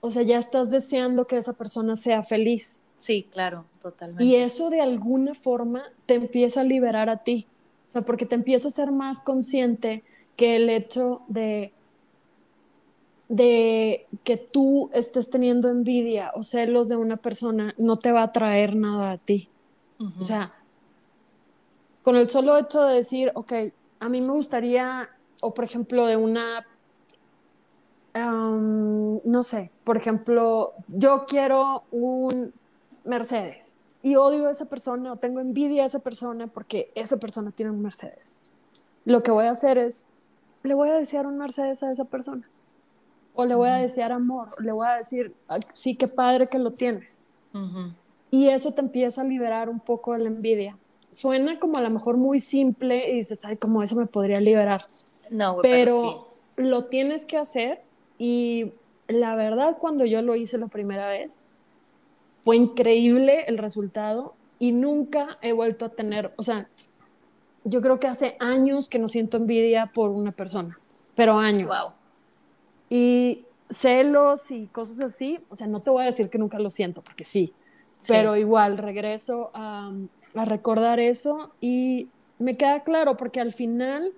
[0.00, 2.83] o sea, ya estás deseando que esa persona sea feliz.
[2.98, 4.24] Sí, claro, totalmente.
[4.24, 7.46] Y eso de alguna forma te empieza a liberar a ti.
[7.88, 10.02] O sea, porque te empieza a ser más consciente
[10.36, 11.72] que el hecho de,
[13.28, 18.32] de que tú estés teniendo envidia o celos de una persona no te va a
[18.32, 19.48] traer nada a ti.
[20.20, 20.52] O sea,
[22.02, 23.52] con el solo hecho de decir, ok,
[24.00, 25.04] a mí me gustaría,
[25.40, 26.64] o por ejemplo, de una
[28.14, 32.52] no sé, por ejemplo, yo quiero un
[33.04, 37.50] Mercedes y odio a esa persona o tengo envidia a esa persona porque esa persona
[37.50, 38.40] tiene un Mercedes.
[39.04, 40.06] Lo que voy a hacer es,
[40.62, 42.46] le voy a desear un Mercedes a esa persona.
[43.34, 45.34] O le voy a desear amor, o le voy a decir,
[45.72, 47.26] sí, qué padre que lo tienes.
[48.30, 50.76] Y eso te empieza a liberar un poco de la envidia.
[51.10, 54.82] Suena como a lo mejor muy simple y dices, ay, como eso me podría liberar.
[55.30, 57.80] No, pero, pero lo tienes que hacer
[58.18, 58.72] y
[59.08, 61.53] la verdad cuando yo lo hice la primera vez,
[62.44, 66.68] fue increíble el resultado y nunca he vuelto a tener, o sea,
[67.64, 70.78] yo creo que hace años que no siento envidia por una persona,
[71.14, 71.68] pero años.
[71.68, 71.92] Wow.
[72.90, 76.68] Y celos y cosas así, o sea, no te voy a decir que nunca lo
[76.68, 77.52] siento, porque sí,
[78.06, 79.92] pero igual regreso a,
[80.34, 84.12] a recordar eso y me queda claro, porque al final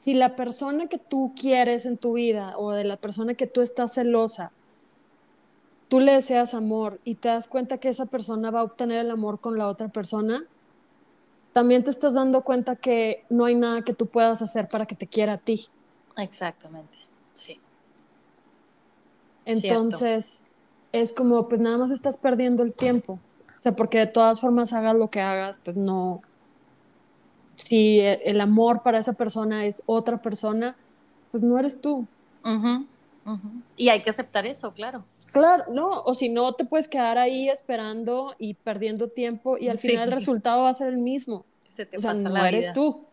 [0.00, 3.60] si la persona que tú quieres en tu vida o de la persona que tú
[3.60, 4.52] estás celosa
[5.88, 9.10] tú le deseas amor y te das cuenta que esa persona va a obtener el
[9.10, 10.44] amor con la otra persona,
[11.52, 14.94] también te estás dando cuenta que no hay nada que tú puedas hacer para que
[14.94, 15.66] te quiera a ti.
[16.16, 16.98] Exactamente,
[17.32, 17.58] sí.
[19.44, 20.44] Entonces,
[20.92, 23.18] es como, pues nada más estás perdiendo el tiempo.
[23.56, 26.22] O sea, porque de todas formas hagas lo que hagas, pues no.
[27.56, 30.76] Si el amor para esa persona es otra persona,
[31.30, 32.06] pues no eres tú.
[33.76, 35.04] Y hay que aceptar eso, claro.
[35.32, 39.78] Claro, no, o si no, te puedes quedar ahí esperando y perdiendo tiempo y al
[39.78, 41.44] final el resultado va a ser el mismo.
[41.68, 43.04] Se te o sea, no eres tú.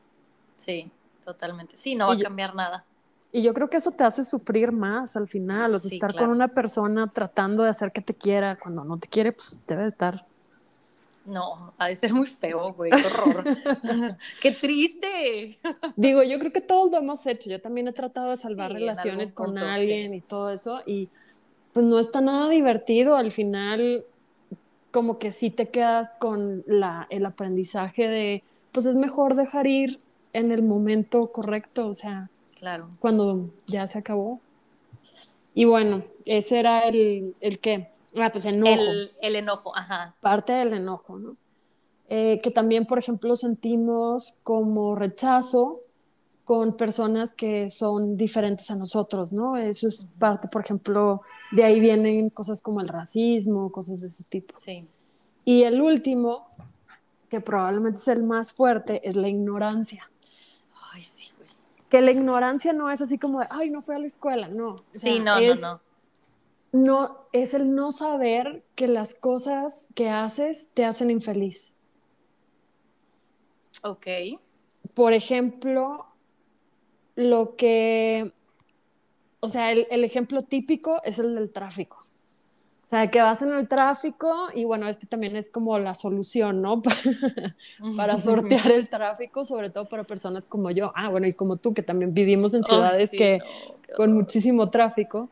[0.57, 0.89] Sí,
[1.23, 1.75] totalmente.
[1.75, 2.85] Sí, no va a cambiar nada.
[3.31, 6.29] Y yo creo que eso te hace sufrir más al final, o sea, estar con
[6.29, 10.25] una persona tratando de hacer que te quiera, cuando no te quiere, pues debe estar.
[11.25, 13.43] No, ha de ser muy feo, güey, qué horror.
[14.41, 15.59] qué triste.
[15.95, 17.49] Digo, yo creo que todos lo hemos hecho.
[17.49, 21.09] Yo también he tratado de salvar relaciones con alguien y todo eso, y
[21.75, 23.17] pues no está nada divertido.
[23.17, 24.05] Al final,
[24.91, 29.99] como que sí te quedas con la, el aprendizaje de, pues es mejor dejar ir
[30.31, 32.87] en el momento correcto, o sea, claro.
[32.99, 34.39] cuando ya se acabó.
[35.53, 37.89] Y bueno, ese era el, el qué.
[38.15, 38.71] Ah, pues enojo.
[38.71, 40.15] El, el enojo, ajá.
[40.21, 41.35] Parte del enojo, ¿no?
[42.07, 45.81] Eh, que también, por ejemplo, sentimos como rechazo
[46.45, 49.57] con personas que son diferentes a nosotros, ¿no?
[49.57, 54.23] Eso es parte, por ejemplo, de ahí vienen cosas como el racismo, cosas de ese
[54.25, 54.53] tipo.
[54.57, 54.87] Sí.
[55.43, 56.47] Y el último,
[57.29, 60.07] que probablemente es el más fuerte, es la ignorancia.
[60.93, 61.49] Ay, sí, güey.
[61.89, 64.75] Que la ignorancia no es así como de, ay, no fui a la escuela, no.
[64.91, 65.81] sí, no, no, no.
[66.71, 71.77] No, es el no saber que las cosas que haces te hacen infeliz.
[73.81, 74.07] Ok.
[74.93, 76.05] Por ejemplo,
[77.15, 78.31] lo que,
[79.39, 81.97] o sea, el, ejemplo típico es el del tráfico.
[81.97, 86.61] O sea, que vas en el tráfico y bueno, este también es como la solución,
[86.61, 86.81] ¿no?
[87.97, 90.91] para sortear el tráfico, sobre todo para personas como yo.
[90.95, 93.39] Ah, bueno, y como tú, que también vivimos en ciudades que
[93.95, 95.29] con muchísimo tráfico.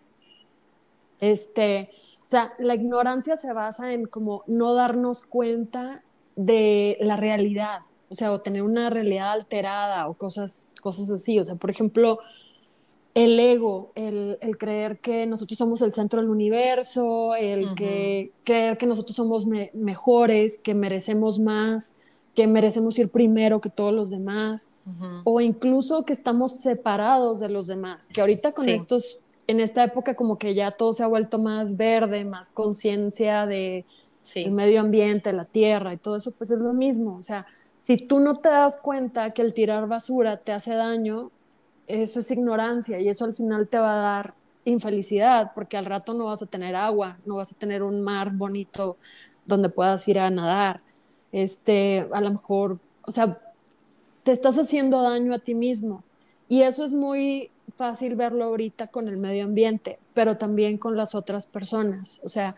[1.20, 1.92] Este,
[2.26, 6.02] o sea, la ignorancia se basa en como no darnos cuenta
[6.36, 11.40] de la realidad, o sea, o tener una realidad alterada o cosas cosas así.
[11.40, 12.20] O sea, por ejemplo,
[13.16, 18.86] el ego, el, creer que nosotros somos el centro del universo, el que creer que
[18.86, 21.98] nosotros somos mejores, que merecemos más,
[22.36, 24.72] que merecemos ir primero que todos los demás,
[25.24, 30.16] o incluso que estamos separados de los demás, que ahorita con estos, en esta época
[30.16, 33.86] como que ya todo se ha vuelto más verde, más conciencia de
[34.34, 37.46] el medio ambiente, la tierra y todo eso, pues es lo mismo, o sea,
[37.84, 41.32] si tú no te das cuenta que el tirar basura te hace daño,
[41.86, 46.14] eso es ignorancia y eso al final te va a dar infelicidad porque al rato
[46.14, 48.96] no vas a tener agua, no vas a tener un mar bonito
[49.46, 50.80] donde puedas ir a nadar.
[51.34, 53.38] Este, a lo mejor, o sea,
[54.24, 56.04] te estás haciendo daño a ti mismo
[56.48, 61.16] y eso es muy fácil verlo ahorita con el medio ambiente, pero también con las
[61.16, 62.22] otras personas.
[62.24, 62.56] O sea,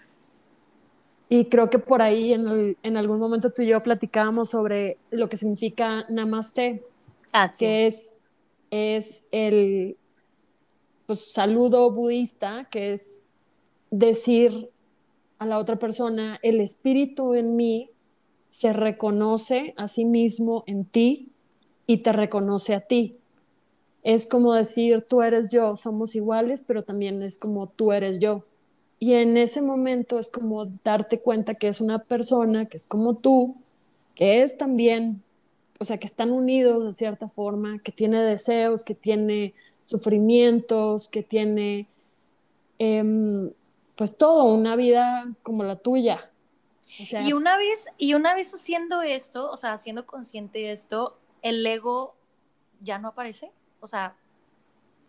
[1.29, 5.27] y creo que por ahí en, en, algún momento tú y yo platicábamos sobre lo
[5.27, 6.83] que significa namaste,
[7.33, 8.15] ah, que es,
[8.69, 9.97] es el
[11.07, 13.21] pues, saludo budista, que es
[13.89, 14.69] decir
[15.39, 17.89] a la otra persona, el espíritu en mí
[18.47, 21.29] se reconoce a sí mismo en ti
[21.88, 23.17] y te reconoce a ti.
[24.03, 28.43] Es como decir, tú eres yo, somos iguales, pero también es como tú eres yo.
[29.06, 33.13] Y en ese momento es como darte cuenta que es una persona que es como
[33.13, 33.56] tú,
[34.15, 35.22] que es también,
[35.78, 41.22] o sea, que están unidos de cierta forma, que tiene deseos, que tiene sufrimientos, que
[41.22, 41.88] tiene
[42.80, 43.52] em,
[43.96, 46.32] pues todo, una vida como la tuya.
[46.98, 51.63] y una vez, y una vez haciendo esto, o sea, haciendo consciente de esto, el
[51.63, 52.15] ego
[52.80, 53.52] ya no aparece.
[53.82, 54.15] O sea,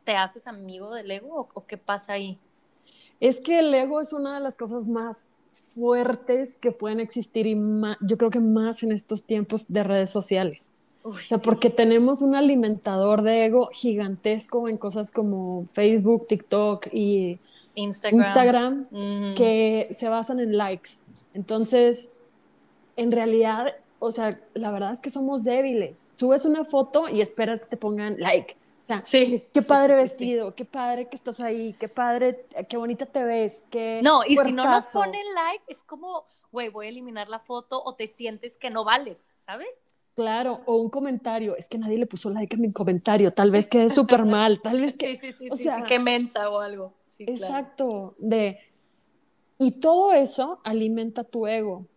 [0.04, 2.38] ¿te haces amigo del ego o, qué pasa ahí?
[3.20, 5.26] Es que el ego es una de las cosas más
[5.74, 7.54] fuertes que pueden existir y
[8.00, 10.72] yo creo que más en estos tiempos de redes sociales.
[11.02, 17.38] o sea, porque tenemos un alimentador de ego gigantesco en cosas como Facebook, TikTok y
[17.74, 18.86] Instagram,
[19.36, 20.90] que se basan en likes.
[21.34, 22.24] Entonces,
[22.96, 23.66] en realidad,
[23.98, 26.08] o sea, la verdad es que somos débiles.
[26.16, 28.56] Subes una foto y esperas que te pongan like.
[28.86, 32.36] O sea, sí, qué padre vestido, qué padre que estás ahí, qué padre,
[32.68, 36.22] qué bonita te ves, qué No, y si no nos ponen like, es como,
[36.52, 39.82] güey, voy a eliminar la foto o te sientes que no vales, ¿sabes?
[40.14, 43.68] Claro, o un comentario, es que nadie le puso like a mi comentario, tal vez
[43.68, 45.16] quede súper mal, tal vez que...
[45.16, 46.94] Sí, sí, sí, o sea, sí, qué mensa o algo.
[47.18, 48.56] exacto, de...
[49.58, 51.88] Y todo eso alimenta tu ego,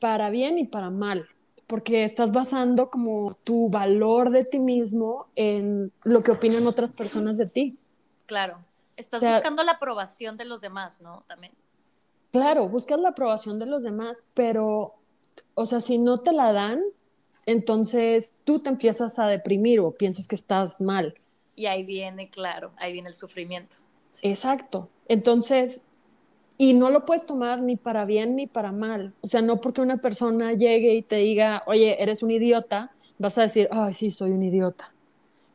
[0.00, 1.24] para bien y para mal
[1.66, 7.38] porque estás basando como tu valor de ti mismo en lo que opinan otras personas
[7.38, 7.78] de ti.
[8.26, 8.58] Claro,
[8.96, 11.24] estás buscando la aprobación de los demás, ¿no?
[11.26, 11.52] También.
[12.32, 14.94] Claro, buscas la aprobación de los demás, pero,
[15.54, 16.82] o sea, si no te la dan,
[17.46, 21.14] entonces tú te empiezas a deprimir o piensas que estás mal.
[21.56, 23.76] Y ahí viene, claro, ahí viene el sufrimiento.
[24.22, 24.88] Exacto.
[25.06, 25.84] Entonces,
[26.56, 29.12] y no lo puedes tomar ni para bien ni para mal.
[29.20, 33.38] O sea, no porque una persona llegue y te diga, oye, eres un idiota, vas
[33.38, 34.92] a decir, ay, sí, soy un idiota.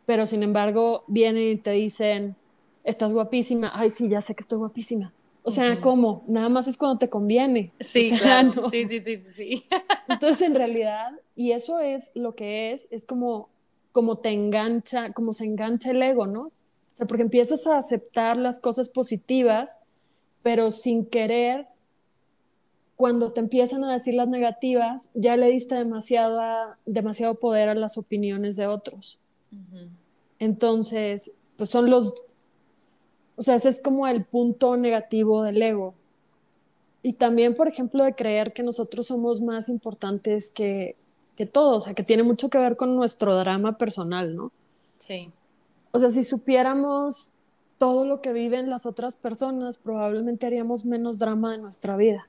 [0.06, 2.36] Pero sin embargo, vienen y te dicen,
[2.84, 5.14] estás guapísima, ay, sí, ya sé que estoy guapísima.
[5.44, 6.24] O sea, ¿cómo?
[6.28, 7.70] Nada más es cuando te conviene.
[7.80, 8.70] Sí, claro.
[8.72, 9.66] sí, sí, sí, sí,
[10.08, 13.50] Entonces, en realidad, y eso es lo que es, es como,
[13.92, 16.42] como te engancha, como se engancha el ego, ¿no?
[16.42, 16.52] O
[16.94, 19.80] sea, porque empiezas a aceptar las cosas positivas
[20.50, 21.68] pero sin querer,
[22.96, 26.42] cuando te empiezan a decir las negativas, ya le diste demasiado,
[26.88, 29.20] demasiado poder a las opiniones de otros.
[30.40, 32.16] Entonces, pues son los,
[33.36, 35.94] o sea, ese es como el punto negativo del ego.
[37.04, 40.96] Y también, por ejemplo, de creer que nosotros somos más importantes que,
[41.36, 44.52] que todos, o sea, que tiene mucho que ver con nuestro drama personal, ¿no?
[44.98, 45.30] Sí.
[45.92, 47.30] O sea, si supiéramos
[47.80, 52.28] todo lo que viven las otras personas, probablemente haríamos menos drama de nuestra vida.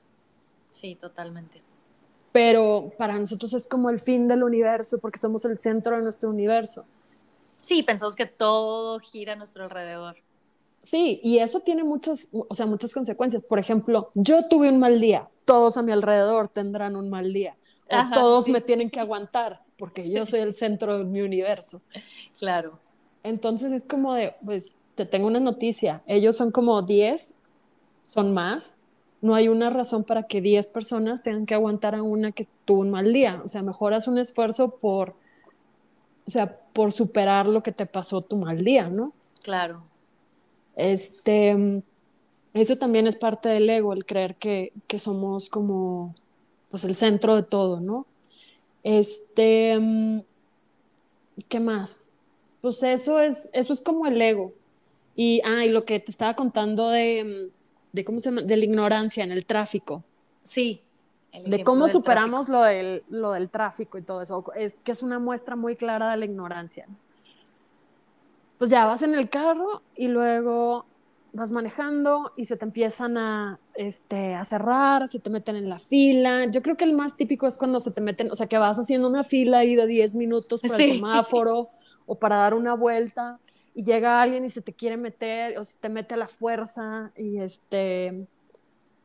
[0.71, 1.61] Sí, totalmente.
[2.31, 6.29] Pero para nosotros es como el fin del universo, porque somos el centro de nuestro
[6.29, 6.85] universo.
[7.57, 10.15] Sí, pensamos que todo gira a nuestro alrededor.
[10.83, 13.43] Sí, y eso tiene muchas, o sea, muchas consecuencias.
[13.43, 17.55] Por ejemplo, yo tuve un mal día, todos a mi alrededor tendrán un mal día,
[17.89, 21.81] o todos me tienen que aguantar, porque yo soy el centro de mi universo.
[22.39, 22.79] Claro.
[23.23, 27.35] Entonces es como de, pues, te tengo una noticia, ellos son como 10,
[28.13, 28.77] son más,
[29.21, 32.81] no hay una razón para que 10 personas tengan que aguantar a una que tuvo
[32.81, 35.13] un mal día, o sea, mejor haz un esfuerzo por,
[36.25, 39.13] o sea, por superar lo que te pasó tu mal día, ¿no?
[39.43, 39.83] Claro.
[40.75, 41.83] Este,
[42.53, 46.15] eso también es parte del ego, el creer que, que somos como,
[46.69, 48.05] pues, el centro de todo, ¿no?
[48.83, 49.77] Este,
[51.47, 52.09] ¿qué más?
[52.61, 54.53] Pues eso es, eso es como el ego.
[55.23, 57.51] Y, ah, y lo que te estaba contando de,
[57.91, 58.41] de ¿cómo se llama?
[58.41, 60.03] De la ignorancia en el tráfico.
[60.43, 60.81] Sí.
[61.45, 64.43] De cómo superamos lo del, lo del tráfico y todo eso.
[64.55, 66.87] Es que es una muestra muy clara de la ignorancia.
[68.57, 70.85] Pues ya vas en el carro y luego
[71.33, 75.77] vas manejando y se te empiezan a, este, a cerrar, se te meten en la
[75.77, 76.45] fila.
[76.45, 78.79] Yo creo que el más típico es cuando se te meten, o sea, que vas
[78.79, 81.69] haciendo una fila ahí de 10 minutos para el semáforo
[82.07, 83.39] o para dar una vuelta
[83.73, 87.11] y llega alguien y se te quiere meter o se te mete a la fuerza
[87.15, 88.27] y este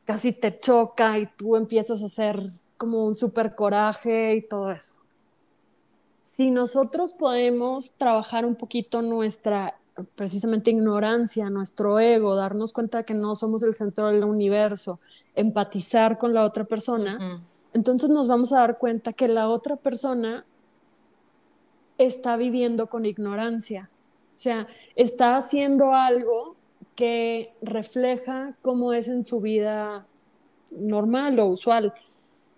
[0.05, 4.95] casi te choca y tú empiezas a hacer como un super coraje y todo eso.
[6.37, 9.75] Si nosotros podemos trabajar un poquito nuestra
[10.15, 15.01] precisamente ignorancia, nuestro ego, darnos cuenta de que no somos el centro del universo,
[15.35, 17.41] empatizar con la otra persona,
[17.73, 20.45] entonces nos vamos a dar cuenta que la otra persona
[21.97, 23.89] está viviendo con ignorancia
[24.37, 26.57] o sea, está haciendo algo
[26.95, 30.07] que refleja cómo es en su vida
[30.71, 31.95] normal o usual.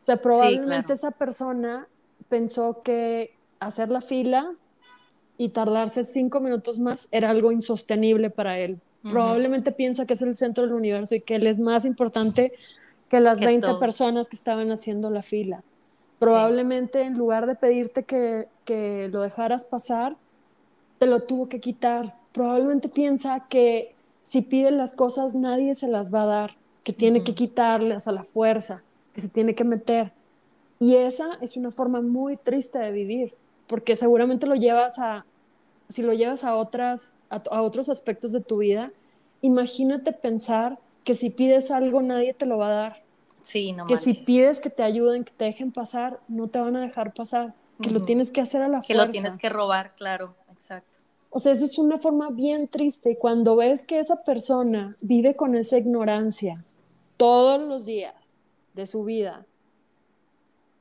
[0.02, 1.86] O sea, probablemente esa persona
[2.28, 4.54] pensó que hacer la fila
[5.36, 8.80] y tardarse cinco minutos más era algo insostenible para él.
[9.08, 12.52] Probablemente piensa que es el centro del universo y que él es más importante
[13.08, 15.62] que las 20 personas que estaban haciendo la fila.
[16.18, 20.16] Probablemente en lugar de pedirte que, que lo dejaras pasar,
[20.98, 23.94] te lo tuvo que quitar probablemente piensa que
[24.24, 28.12] si pide las cosas nadie se las va a dar, que tiene que quitarlas a
[28.12, 30.12] la fuerza, que se tiene que meter.
[30.78, 33.34] Y esa es una forma muy triste de vivir,
[33.66, 35.24] porque seguramente lo llevas a,
[35.88, 38.92] si lo llevas a, otras, a, otros aspectos de tu vida,
[39.42, 42.96] imagínate pensar que si pides algo nadie te lo va a dar.
[43.42, 46.76] Sí, no que si pides que te ayuden, que te dejen pasar, no te van
[46.76, 48.86] a dejar pasar, que lo tienes que hacer a la fuerza.
[48.86, 50.98] Que lo tienes que robar, claro, exacto.
[51.30, 53.16] O sea, eso es una forma bien triste.
[53.16, 56.62] Cuando ves que esa persona vive con esa ignorancia
[57.16, 58.38] todos los días
[58.74, 59.46] de su vida,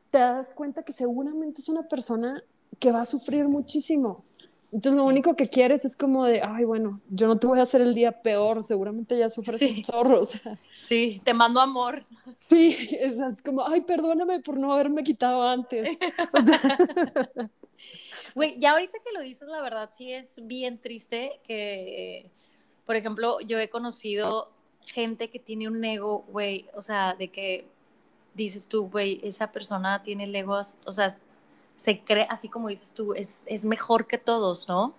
[0.10, 2.44] te das cuenta que seguramente es una persona
[2.80, 4.24] que va a sufrir muchísimo.
[4.72, 7.64] Entonces lo único que quieres es como de, ay, bueno, yo no te voy a
[7.64, 10.22] hacer el día peor, seguramente ya sufres un zorro.
[10.88, 12.04] Sí, te mando amor.
[12.36, 15.98] Sí, es, como, ay, perdóname por no haberme quitado antes.
[18.38, 22.30] Güey, ya ahorita que lo dices, la verdad sí es bien triste que,
[22.86, 27.68] por ejemplo, yo he conocido gente que tiene un ego, güey, o sea, de que
[28.36, 31.18] dices tú, güey, esa persona tiene el ego, o sea,
[31.78, 34.94] se cree, así como dices tú, es, es mejor que todos, ¿no?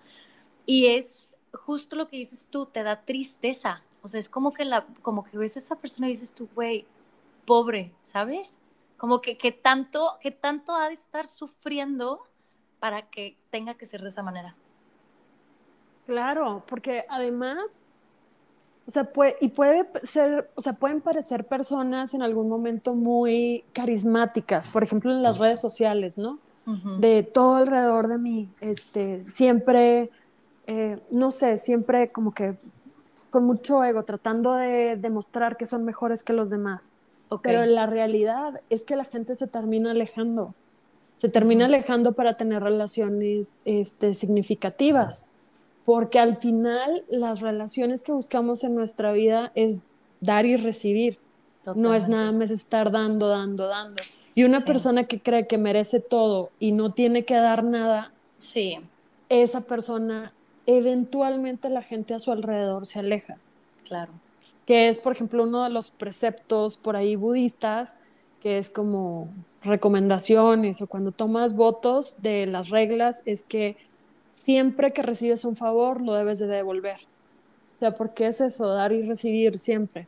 [0.66, 3.84] Y es justo lo que dices tú, te da tristeza.
[4.02, 6.48] O sea, es como que, la, como que ves a esa persona y dices tú,
[6.56, 6.86] güey,
[7.46, 8.58] pobre, ¿sabes?
[8.96, 12.27] Como que, que, tanto, que tanto ha de estar sufriendo
[12.80, 14.54] para que tenga que ser de esa manera.
[16.06, 17.84] Claro, porque además,
[18.86, 23.64] o sea, puede, y puede ser, o sea, pueden parecer personas en algún momento muy
[23.72, 26.38] carismáticas, por ejemplo, en las redes sociales, ¿no?
[26.98, 30.10] de todo alrededor de mí, este, siempre,
[30.66, 32.58] eh, no sé, siempre como que
[33.30, 36.92] con mucho ego, tratando de demostrar que son mejores que los demás.
[37.42, 40.54] Pero la realidad es que la gente se termina alejando,
[41.18, 45.26] se termina alejando para tener relaciones este, significativas,
[45.84, 49.80] porque al final las relaciones que buscamos en nuestra vida es
[50.20, 51.18] dar y recibir,
[51.74, 54.02] no es nada más estar dando, dando, dando.
[54.34, 58.76] Y una persona que cree que merece todo y no tiene que dar nada, sí.
[59.28, 60.32] esa persona,
[60.66, 63.36] eventualmente la gente a su alrededor se aleja.
[63.84, 64.12] Claro.
[64.64, 67.98] Que es, por ejemplo, uno de los preceptos por ahí budistas,
[68.42, 69.28] que es como
[69.62, 73.76] recomendaciones o cuando tomas votos de las reglas, es que
[74.34, 76.98] siempre que recibes un favor lo debes de devolver.
[77.76, 80.06] O sea, porque es eso, dar y recibir siempre.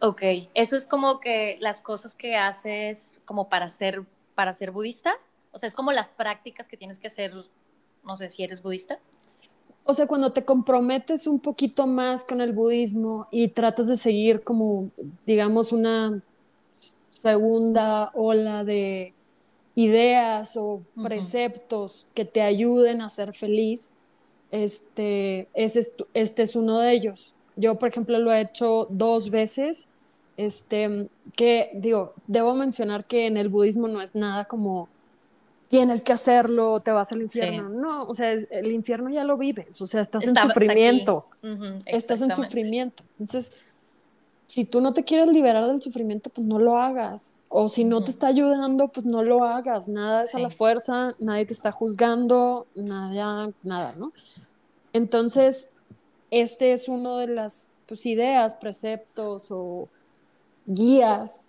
[0.00, 0.22] Ok,
[0.54, 4.04] eso es como que las cosas que haces como para ser,
[4.34, 5.14] para ser budista.
[5.52, 7.32] O sea, es como las prácticas que tienes que hacer,
[8.04, 8.98] no sé si eres budista.
[9.84, 14.44] O sea, cuando te comprometes un poquito más con el budismo y tratas de seguir
[14.44, 14.90] como,
[15.26, 16.22] digamos, una
[17.20, 19.14] segunda ola de
[19.74, 23.94] ideas o preceptos que te ayuden a ser feliz,
[24.50, 27.34] este, este es uno de ellos.
[27.56, 29.88] Yo, por ejemplo, lo he hecho dos veces.
[30.36, 34.88] Este, que digo, debo mencionar que en el budismo no es nada como
[35.68, 37.68] tienes que hacerlo, te vas al infierno.
[37.68, 41.26] No, o sea, el infierno ya lo vives, o sea, estás en sufrimiento.
[41.86, 43.02] estás en sufrimiento.
[43.12, 43.58] Entonces,
[44.48, 47.38] si tú no te quieres liberar del sufrimiento, pues no lo hagas.
[47.50, 49.88] O si no te está ayudando, pues no lo hagas.
[49.88, 54.10] Nada es a la fuerza, nadie te está juzgando, nada, nada, ¿no?
[54.94, 55.68] Entonces,
[56.30, 59.86] este es uno de las pues, ideas, preceptos o
[60.64, 61.48] guías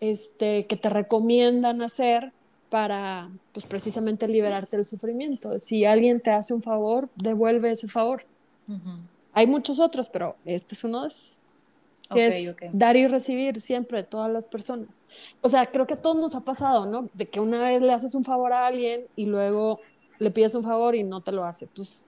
[0.00, 2.32] este, que te recomiendan hacer
[2.70, 5.60] para pues, precisamente liberarte del sufrimiento.
[5.60, 8.22] Si alguien te hace un favor, devuelve ese favor.
[9.32, 11.41] Hay muchos otros, pero este es uno de esos.
[12.14, 15.02] Que es dar y recibir siempre de todas las personas.
[15.40, 17.08] O sea, creo que a todos nos ha pasado, ¿no?
[17.14, 19.80] De que una vez le haces un favor a alguien y luego
[20.18, 21.66] le pides un favor y no te lo hace.
[21.66, 22.04] Pues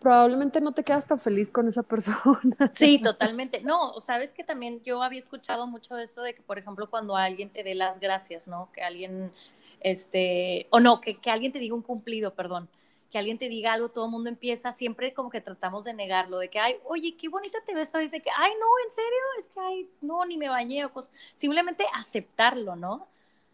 [0.00, 2.72] probablemente no te quedas tan feliz con esa persona.
[2.74, 3.60] Sí, totalmente.
[3.62, 7.50] No, sabes que también yo había escuchado mucho esto de que, por ejemplo, cuando alguien
[7.50, 8.68] te dé las gracias, ¿no?
[8.72, 9.32] Que alguien,
[9.80, 12.68] este, o no, que, que alguien te diga un cumplido, perdón,
[13.12, 16.38] que alguien te diga algo, todo el mundo empieza, siempre como que tratamos de negarlo,
[16.38, 19.18] de que, ay, oye, qué bonita te ves hoy, de que, ay, no, en serio,
[19.38, 23.06] es que, ay, no, ni me bañé o cosas, simplemente aceptarlo, ¿no?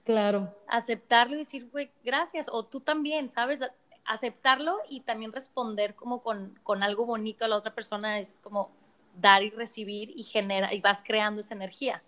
[0.05, 0.43] Claro.
[0.69, 3.61] Aceptarlo y decir, güey, gracias, o tú también, ¿sabes?
[4.05, 8.71] aceptarlo y también responder como con, con, algo bonito a la otra persona es como
[9.21, 12.03] dar y recibir y genera y vas creando esa energía.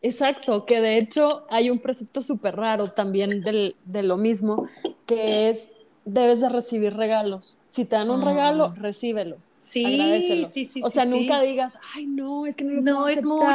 [0.00, 4.68] Exacto, que de hecho hay un precepto súper raro también del, de lo mismo,
[5.06, 5.66] que es
[6.04, 7.56] debes de recibir regalos.
[7.68, 8.74] Si te dan un regalo, ah.
[8.76, 9.36] recíbelo.
[9.58, 10.48] Sí, agradecelo.
[10.48, 10.80] sí, sí.
[10.82, 13.46] O sea, nunca digas, ay, no, es que no lo no, es mucho.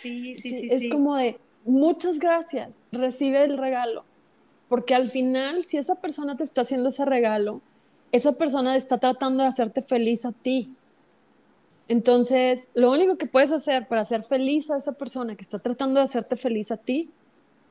[0.00, 0.68] Sí, sí, sí.
[0.70, 4.04] Es como de, muchas gracias, recibe el regalo.
[4.68, 7.60] Porque al final, si esa persona te está haciendo ese regalo,
[8.10, 10.68] esa persona está tratando de hacerte feliz a ti.
[11.88, 15.98] Entonces, lo único que puedes hacer para hacer feliz a esa persona que está tratando
[15.98, 17.10] de hacerte feliz a ti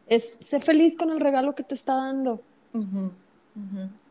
[0.07, 2.41] es ser feliz con el regalo que te está dando.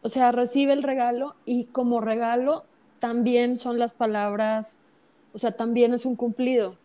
[0.02, 2.64] O sea, recibe el regalo y como regalo
[2.98, 4.82] también son las palabras,
[5.32, 6.76] o sea, también es un cumplido.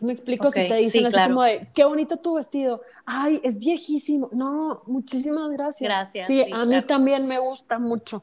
[0.00, 2.80] Me explico si te dicen así como de, qué bonito tu vestido.
[3.04, 4.30] Ay, es viejísimo.
[4.32, 5.86] No, muchísimas gracias.
[5.86, 6.26] Gracias.
[6.26, 8.22] Sí, a mí también me gusta mucho.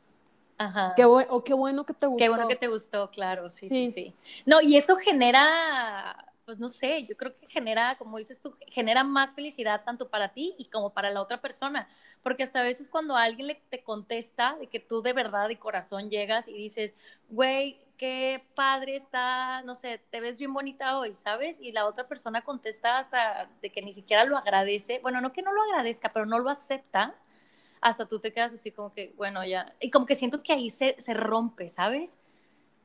[0.57, 0.93] Ajá.
[0.95, 2.17] Qué o qué bueno que te gustó.
[2.17, 4.15] Qué bueno que te gustó, claro, sí, sí, sí.
[4.45, 9.03] No, y eso genera, pues no sé, yo creo que genera, como dices tú, genera
[9.03, 11.89] más felicidad tanto para ti y como para la otra persona.
[12.23, 15.59] Porque hasta a veces cuando alguien le, te contesta de que tú de verdad de
[15.59, 16.95] corazón llegas y dices,
[17.27, 21.57] güey, qué padre está, no sé, te ves bien bonita hoy, ¿sabes?
[21.59, 25.41] Y la otra persona contesta hasta de que ni siquiera lo agradece, bueno, no que
[25.41, 27.13] no lo agradezca, pero no lo acepta,
[27.81, 30.69] hasta tú te quedas así como que, bueno, ya, y como que siento que ahí
[30.69, 32.19] se, se rompe, ¿sabes?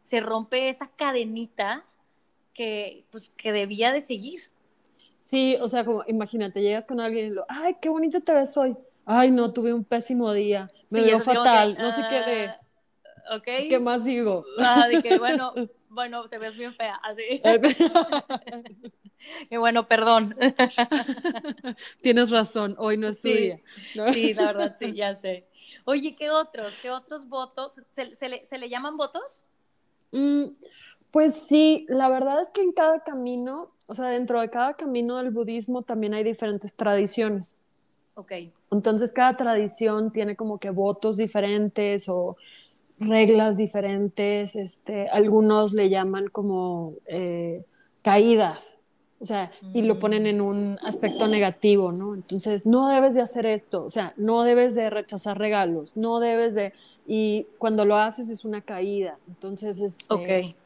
[0.03, 1.85] Se rompe esa cadenita
[2.55, 4.51] que, pues, que debía de seguir.
[5.17, 8.57] Sí, o sea, como imagínate, llegas con alguien y lo, ay, qué bonita te ves
[8.57, 8.77] hoy.
[9.05, 13.79] Ay, no, tuve un pésimo día, me veo fatal, no sé qué de ah, ¿Qué
[13.81, 14.45] más digo?
[14.59, 14.87] Ah,
[15.19, 15.55] bueno,
[15.89, 17.43] bueno, te ves bien fea, así.
[19.51, 20.35] y bueno, perdón.
[22.01, 23.61] Tienes razón, hoy no es tu día.
[24.13, 25.47] Sí, la verdad, sí, ya sé.
[25.85, 26.75] Oye, ¿qué otros?
[26.81, 27.75] ¿Qué otros votos?
[27.93, 29.45] ¿Se, le, llaman votos?
[30.13, 30.45] Mm,
[31.13, 35.19] pues sí, la verdad es que en cada camino, o sea, dentro de cada camino
[35.19, 37.61] del budismo también hay diferentes tradiciones.
[38.15, 38.33] Ok.
[38.71, 42.37] Entonces, cada tradición tiene como que votos diferentes o
[42.99, 47.63] reglas diferentes, este, algunos le llaman como eh,
[48.01, 48.79] caídas,
[49.21, 52.15] o sea, y lo ponen en un aspecto negativo, ¿no?
[52.15, 56.55] Entonces, no debes de hacer esto, o sea, no debes de rechazar regalos, no debes
[56.55, 56.73] de,
[57.07, 60.57] y cuando lo haces es una caída, entonces, este, ok.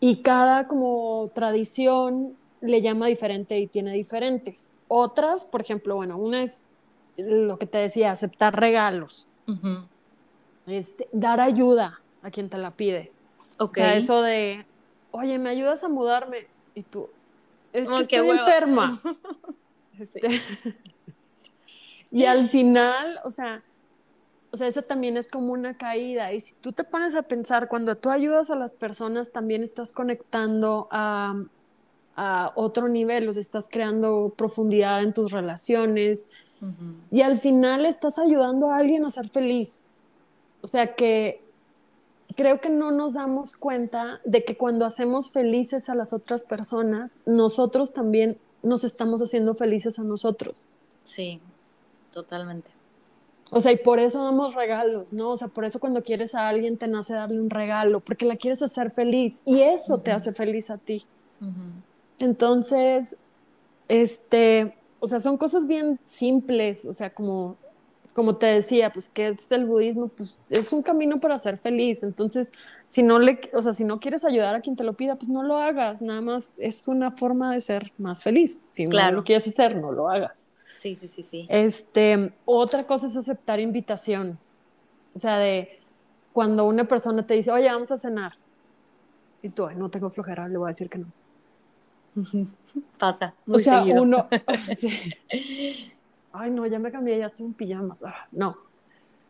[0.00, 4.74] Y cada como tradición le llama diferente y tiene diferentes.
[4.88, 6.64] Otras, por ejemplo, bueno, una es
[7.16, 9.26] lo que te decía, aceptar regalos.
[10.66, 13.10] Este, dar ayuda a quien te la pide.
[13.58, 14.64] O sea, eso de,
[15.10, 16.46] oye, ¿me ayudas a mudarme?
[16.74, 17.08] Y tú,
[17.72, 19.00] es que estoy enferma.
[22.10, 23.62] y al final, o sea,
[24.58, 26.32] sea, eso también es como una caída.
[26.34, 29.92] Y si tú te pones a pensar, cuando tú ayudas a las personas, también estás
[29.92, 31.42] conectando a,
[32.16, 36.30] a otro nivel, o sea, estás creando profundidad en tus relaciones.
[37.12, 39.84] Y al final estás ayudando a alguien a ser feliz.
[40.60, 41.40] O sea que
[42.36, 47.22] creo que no nos damos cuenta de que cuando hacemos felices a las otras personas,
[47.26, 50.54] nosotros también nos estamos haciendo felices a nosotros.
[51.04, 51.40] Sí,
[52.12, 52.70] totalmente.
[53.50, 55.30] O sea, y por eso damos regalos, ¿no?
[55.30, 58.36] O sea, por eso cuando quieres a alguien te nace darle un regalo, porque la
[58.36, 61.04] quieres hacer feliz y eso te hace feliz a ti.
[62.18, 63.16] Entonces,
[63.88, 67.56] este, o sea, son cosas bien simples, o sea, como
[68.18, 72.02] como te decía, pues que es el budismo, pues es un camino para ser feliz.
[72.02, 72.50] Entonces,
[72.88, 75.28] si no le, o sea, si no quieres ayudar a quien te lo pida, pues
[75.28, 76.02] no lo hagas.
[76.02, 78.60] Nada más es una forma de ser más feliz.
[78.70, 80.50] Si no lo quieres hacer, no lo hagas.
[80.78, 81.46] Sí, sí, sí, sí.
[81.48, 84.60] Este, otra cosa es aceptar invitaciones.
[85.14, 85.80] O sea, de
[86.32, 88.34] cuando una persona te dice, oye, vamos a cenar.
[89.42, 91.06] Y tú, no tengo flojera, le voy a decir que no.
[92.98, 93.34] Pasa.
[93.44, 94.28] Muy o sea, uno.
[96.32, 98.04] ay, no, ya me cambié, ya estoy en pijamas.
[98.04, 98.56] Ah, no.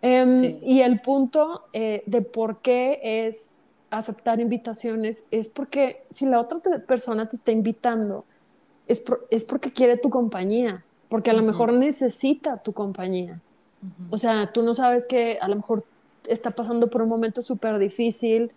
[0.03, 3.59] Em, y el punto eh, de por qué es
[3.91, 8.27] aceptar invitaciones es porque si la otra persona te está invitando,
[8.87, 13.41] es, es porque quiere tu compañía, porque a lo mejor necesita tu compañía.
[14.11, 15.85] O sea, tú no sabes que a lo mejor
[16.27, 18.53] está pasando por un momento súper difícil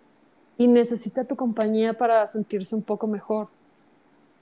[0.58, 3.48] y necesita tu compañía para sentirse un poco mejor.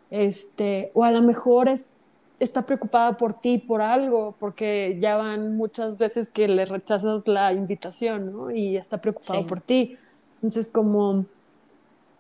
[0.10, 1.94] Este, o a lo mejor es
[2.40, 7.52] está preocupada por ti, por algo, porque ya van muchas veces que le rechazas la
[7.54, 8.52] invitación, ¿no?
[8.52, 9.98] Y está preocupado por ti.
[10.36, 11.26] Entonces, como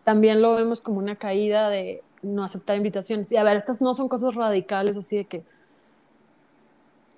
[0.03, 3.31] también lo vemos como una caída de no aceptar invitaciones.
[3.31, 5.43] Y a ver, estas no son cosas radicales, así de que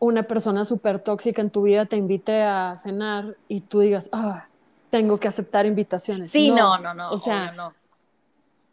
[0.02, 4.48] una persona súper tóxica en tu vida te invite a cenar y tú digas, ah,
[4.90, 6.30] tengo que aceptar invitaciones.
[6.30, 7.12] Sí, no, no, no.
[7.12, 7.72] O sea, no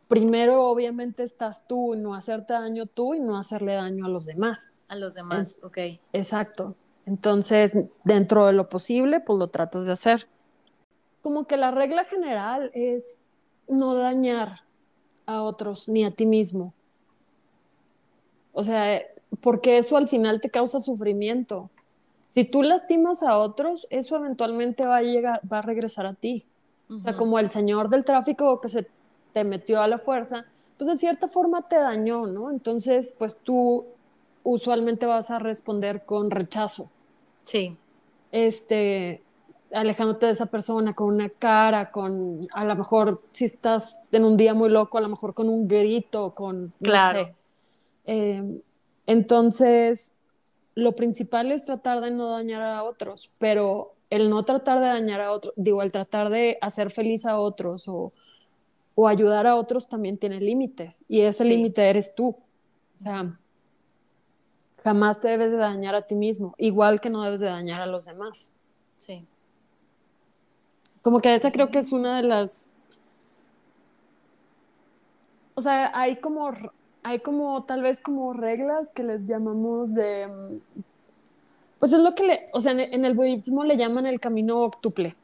[0.09, 4.75] primero obviamente estás tú, no hacerte daño tú y no hacerle daño a los demás.
[4.89, 5.79] A los demás, ok.
[6.13, 6.75] Exacto.
[7.07, 10.27] Entonces, dentro de lo posible, pues lo tratas de hacer.
[11.23, 13.23] Como que la regla general es
[13.69, 14.63] no dañar
[15.27, 16.73] a otros ni a ti mismo.
[18.53, 19.01] O sea,
[19.43, 21.71] porque eso al final te causa sufrimiento.
[22.31, 26.45] Si tú lastimas a otros, eso eventualmente va a llegar, va a regresar a ti.
[26.91, 28.87] O sea, como el señor del tráfico que se
[29.35, 30.47] te metió a la fuerza,
[30.79, 32.51] pues de cierta forma te dañó, ¿no?
[32.51, 33.85] Entonces, pues tú
[34.43, 36.91] usualmente vas a responder con rechazo.
[37.45, 37.77] Sí.
[38.33, 39.23] Este,
[39.73, 44.37] alejándote de esa persona con una cara, con a lo mejor si estás en un
[44.37, 47.31] día muy loco, a lo mejor con un grito, con claro.
[48.07, 48.61] Em,
[49.09, 50.15] entonces,
[50.75, 55.23] lo principal es tratar de no dañar a otros, pero el no tratar de dañar
[55.23, 58.13] a otros, digo, el tratar de hacer feliz a otros o,
[58.95, 62.37] o ayudar a otros también tiene límites y ese límite eres tú.
[63.01, 63.33] O sea,
[64.85, 67.87] jamás te debes de dañar a ti mismo, igual que no debes de dañar a
[67.87, 68.53] los demás.
[68.99, 69.27] Sí.
[71.01, 72.73] Como que esa creo que es una de las...
[75.55, 76.53] O sea, hay como,
[77.03, 80.61] hay como tal vez como reglas que les llamamos de...
[81.79, 82.41] Pues es lo que le...
[82.53, 85.15] O sea, en el budismo le llaman el camino octuple.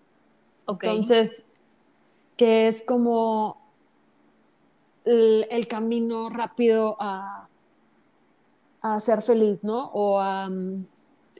[0.66, 0.90] Okay.
[0.90, 1.46] Entonces,
[2.36, 3.58] que es como
[5.04, 7.48] el, camino rápido a,
[8.80, 9.90] a, ser feliz, ¿no?
[9.92, 10.48] O a,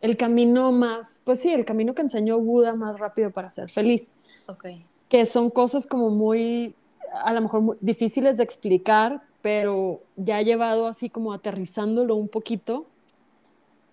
[0.01, 4.13] el camino más, pues sí, el camino que enseñó Buda más rápido para ser feliz.
[4.47, 4.85] Okay.
[5.09, 6.75] Que son cosas como muy,
[7.13, 12.87] a lo mejor difíciles de explicar, pero ya llevado así como aterrizándolo un poquito,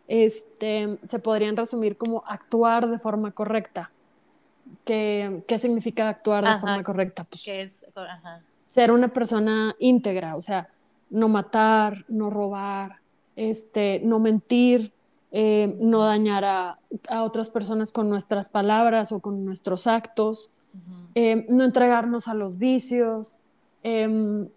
[0.08, 3.92] este, se podrían resumir como actuar de forma correcta.
[4.86, 7.26] ¿Qué, qué significa actuar de forma correcta?
[7.26, 7.86] Pues, es?
[8.70, 10.70] ser una persona íntegra, o sea,
[11.10, 13.00] no matar, no robar,
[13.36, 14.94] este, no mentir,
[15.34, 16.80] eh, no dañar a,
[17.24, 20.50] otras personas con nuestras palabras o con nuestros actos,
[21.14, 23.34] eh, no entregarnos a los vicios.
[23.84, 24.48] Em,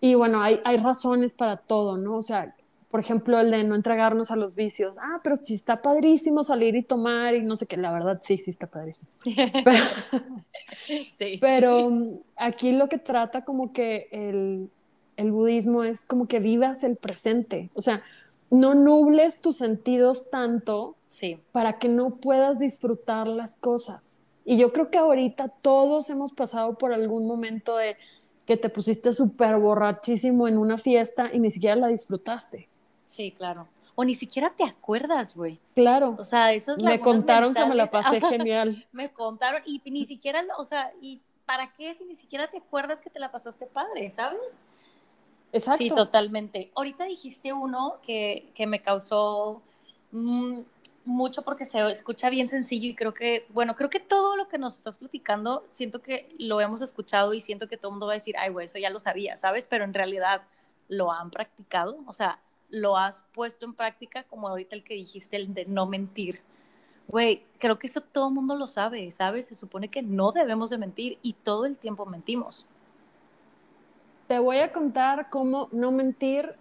[0.00, 2.16] y bueno, hay, hay, razones para todo, ¿no?
[2.16, 2.54] O sea,
[2.90, 4.96] por ejemplo, el de no entregarnos a los vicios.
[5.00, 8.38] Ah, pero si está padrísimo salir y tomar y no sé qué, la verdad sí,
[8.38, 9.10] sí está padrísimo.
[11.18, 11.38] sí.
[11.40, 11.92] pero
[12.36, 14.70] aquí lo que trata como que el,
[15.16, 17.70] el budismo es como que vivas el presente.
[17.74, 18.02] O sea,
[18.50, 21.38] no nubles tus sentidos tanto sí.
[21.52, 24.20] para que no puedas disfrutar las cosas.
[24.44, 27.96] Y yo creo que ahorita todos hemos pasado por algún momento de
[28.46, 32.68] que te pusiste súper borrachísimo en una fiesta y ni siquiera la disfrutaste.
[33.06, 33.66] Sí, claro.
[33.94, 35.58] O ni siquiera te acuerdas, güey.
[35.74, 36.14] Claro.
[36.18, 38.86] O sea, esas Me contaron que me la pasé genial.
[38.92, 43.00] me contaron y ni siquiera, o sea, ¿y para qué si ni siquiera te acuerdas
[43.00, 44.60] que te la pasaste padre, sabes?
[45.52, 45.78] Exacto.
[45.78, 46.70] Sí, totalmente.
[46.74, 49.62] Ahorita dijiste uno que, que me causó
[50.12, 50.58] mm,
[51.06, 54.58] mucho porque se escucha bien sencillo y creo que, bueno, creo que todo lo que
[54.58, 58.12] nos estás platicando, siento que lo hemos escuchado y siento que todo el mundo va
[58.12, 59.66] a decir, ay, güey, eso ya lo sabía, ¿sabes?
[59.66, 60.42] Pero en realidad
[60.88, 65.36] lo han practicado, o sea, lo has puesto en práctica como ahorita el que dijiste,
[65.36, 66.40] el de no mentir.
[67.08, 69.46] Güey, creo que eso todo el mundo lo sabe, ¿sabes?
[69.46, 72.66] Se supone que no debemos de mentir y todo el tiempo mentimos.
[74.26, 76.56] Te voy a contar cómo no mentir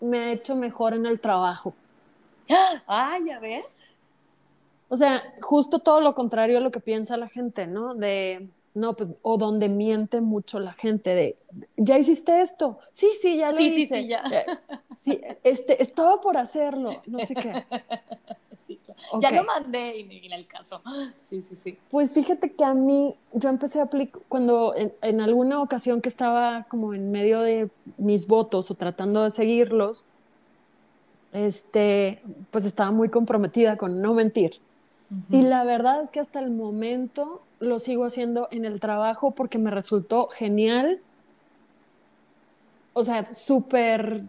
[0.00, 1.74] me ha hecho mejor en el trabajo.
[2.86, 3.64] Ay, a ver.
[4.88, 7.94] O sea, justo todo lo contrario a lo que piensa la gente, ¿no?
[7.94, 11.38] De, no, pues, o donde miente mucho la gente de,
[11.76, 12.78] ¿ya hiciste esto?
[12.92, 13.74] Sí, sí, ya lo hice.
[13.74, 14.22] Sí, sí, ya.
[14.30, 14.46] Eh,
[15.04, 17.64] sí, este, estaba por hacerlo, no sé qué.
[19.20, 20.82] Ya lo mandé y me el caso.
[21.26, 21.78] Sí, sí, sí.
[21.90, 26.08] Pues fíjate que a mí, yo empecé a aplicar, cuando en, en, alguna ocasión que
[26.08, 27.68] estaba como en medio de
[27.98, 30.04] mis votos o tratando de seguirlos,
[31.32, 34.60] este, pues estaba muy comprometida con no mentir.
[35.30, 39.58] Y la verdad es que hasta el momento lo sigo haciendo en el trabajo porque
[39.58, 41.00] me resultó genial.
[42.92, 44.22] O sea, súper,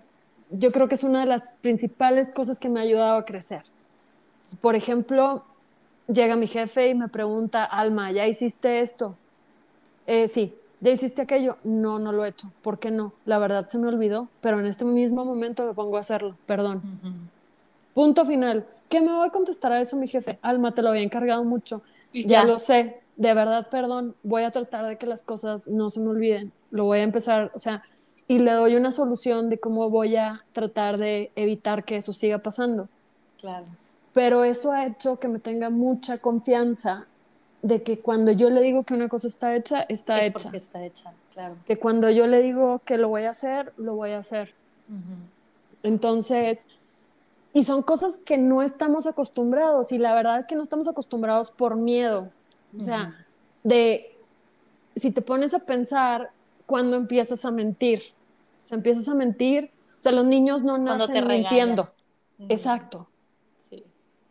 [0.52, 3.64] yo creo que es una de las principales cosas que me ha ayudado a crecer.
[4.62, 5.44] Por ejemplo,
[6.08, 9.16] llega mi jefe y me pregunta, Alma, ¿ya hiciste esto?
[10.06, 10.54] Eh, sí.
[10.80, 11.58] ¿Ya hiciste aquello?
[11.64, 12.52] No, no lo he hecho.
[12.62, 13.14] ¿Por qué no?
[13.26, 16.36] La verdad se me olvidó, pero en este mismo momento me pongo a hacerlo.
[16.46, 16.84] Perdón.
[17.96, 18.66] Punto final.
[18.90, 20.40] ¿Qué me voy a contestar a eso mi jefe?
[20.42, 21.82] Alma, te lo había encargado mucho.
[22.14, 22.44] Ya.
[22.44, 23.00] lo sé.
[23.16, 24.16] De verdad, perdón.
[24.24, 26.52] Voy a tratar de que las cosas no se me olviden.
[26.72, 27.84] Lo voy a empezar, o sea,
[28.28, 32.40] y le doy una solución de cómo voy a tratar de evitar que eso siga
[32.40, 32.90] pasando.
[33.40, 33.66] Claro.
[34.14, 37.06] Pero eso ha hecho que me tenga mucha confianza
[37.62, 40.44] de que cuando yo le digo que una cosa está hecha, está es hecha.
[40.44, 41.56] Porque está hecha, claro.
[41.66, 44.54] Que cuando yo le digo que lo voy a hacer, lo voy a hacer.
[45.84, 46.68] Entonces,
[47.54, 51.52] y son cosas que no estamos acostumbrados y la verdad es que no estamos acostumbrados
[51.52, 52.30] por miedo.
[52.78, 53.14] O sea,
[53.64, 54.16] de,
[54.96, 56.32] si te pones a pensar,
[56.68, 58.02] cuando empiezas a mentir?
[58.64, 61.90] O sea, empiezas a mentir, o sea, los niños no nacen mintiendo.
[62.50, 63.08] Exacto.
[63.58, 63.84] Sí.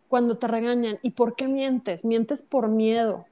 [0.06, 0.98] cuando te regañan.
[1.02, 2.04] ¿Y por qué mientes?
[2.04, 3.26] Mientes por miedo.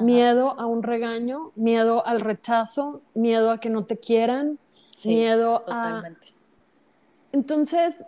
[0.00, 4.58] Miedo a un regaño, miedo al rechazo, miedo a que no te quieran,
[5.04, 6.28] miedo totalmente.
[6.28, 7.32] a...
[7.32, 8.04] Entonces,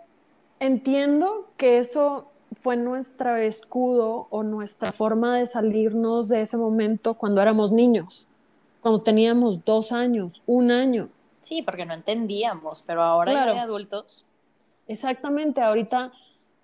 [0.63, 7.41] entiendo que eso fue nuestro escudo o nuestra forma de salirnos de ese momento cuando
[7.41, 8.27] éramos niños,
[8.81, 11.09] cuando teníamos dos años, un año.
[11.41, 14.25] Sí, porque no entendíamos, pero ahora ya de adultos.
[14.87, 16.11] Exactamente, ahorita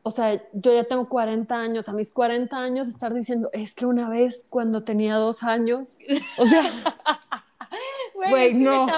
[0.02, 3.86] o sea, yo ya tengo 40 años, a mis 40 años estar diciendo, es que
[3.86, 6.00] una vez cuando tenía dos años,
[6.38, 6.64] o sea,
[8.16, 8.88] güey, no.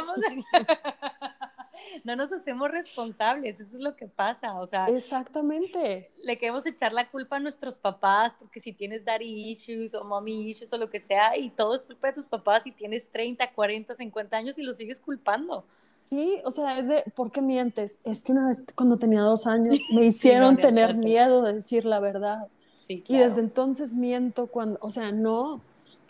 [2.04, 4.86] no nos hacemos responsables, eso es lo que pasa, o sea.
[4.88, 6.12] Exactamente.
[6.24, 10.50] Le queremos echar la culpa a nuestros papás, porque si tienes daddy issues o mommy
[10.50, 13.52] issues o lo que sea, y todo es culpa de tus papás y tienes 30,
[13.54, 15.66] 40, 50 años y los sigues culpando.
[15.96, 18.00] Sí, o sea, es de, ¿por qué mientes?
[18.04, 22.00] Es que una vez cuando tenía dos años me hicieron tener miedo de decir la
[22.00, 22.48] verdad.
[22.76, 25.62] Sí, Y desde entonces miento cuando, o sea, no,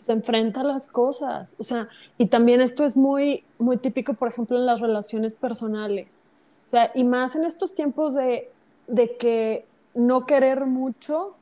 [0.02, 1.56] se enfrenta a las cosas.
[1.58, 1.88] O sea,
[2.18, 6.24] y también esto es muy, muy típico, por ejemplo, en las relaciones personales.
[6.66, 8.50] O sea, y más en estos tiempos de,
[8.88, 11.34] de que no querer mucho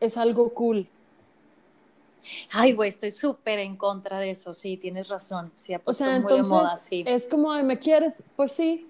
[0.00, 0.86] es algo cool.
[2.50, 5.50] Ay, güey, estoy súper en contra de eso, sí, tienes razón.
[5.56, 7.04] Sí, o sea, entonces, moda, sí.
[7.06, 8.24] Es como de, ¿me quieres?
[8.36, 8.86] Pues sí.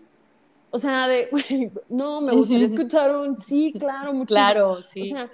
[0.71, 1.29] O sea, de,
[1.89, 4.27] no, me gustaría escuchar un sí, claro, muchísimo.
[4.27, 5.03] Claro, sí.
[5.03, 5.31] O sea,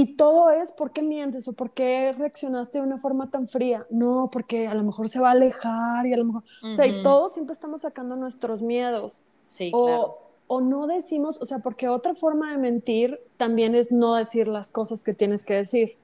[0.00, 3.86] y todo es, ¿por qué mientes o por qué reaccionaste de una forma tan fría?
[3.90, 6.42] No, porque a lo mejor se va a alejar y a lo mejor...
[6.62, 9.24] O sea, y todos siempre estamos sacando nuestros miedos.
[9.46, 10.16] Sí, claro.
[10.46, 14.70] O no decimos, o sea, porque otra forma de mentir también es no decir las
[14.70, 15.98] cosas que tienes que decir.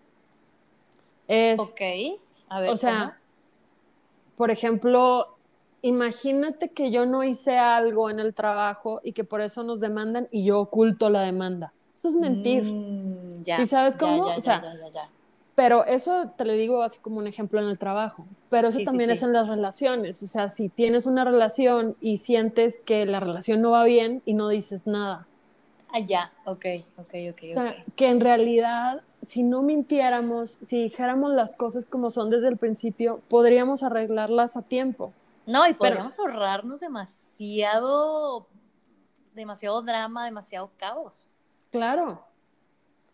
[1.26, 2.20] Es, ok,
[2.50, 2.70] a ver.
[2.70, 3.18] O sea,
[4.36, 5.38] por ejemplo,
[5.80, 10.28] imagínate que yo no hice algo en el trabajo y que por eso nos demandan
[10.30, 11.72] y yo oculto la demanda.
[11.96, 12.62] Eso es mentir.
[12.62, 14.28] Mm, ya, ¿Sí sabes cómo?
[14.28, 14.62] Ya, o sea,
[15.54, 19.10] pero eso te lo digo así como un ejemplo en el trabajo, pero eso también
[19.10, 20.22] es en las relaciones.
[20.22, 24.34] O sea, si tienes una relación y sientes que la relación no va bien y
[24.34, 25.26] no dices nada.
[25.88, 26.66] Ah, ya, ok,
[26.98, 27.42] ok, ok.
[27.50, 32.48] O sea, que en realidad si no mintiéramos, si dijéramos las cosas como son desde
[32.48, 35.12] el principio, podríamos arreglarlas a tiempo.
[35.46, 38.46] No, y podríamos ahorrarnos demasiado,
[39.34, 41.28] demasiado drama, demasiado caos.
[41.76, 42.22] Claro.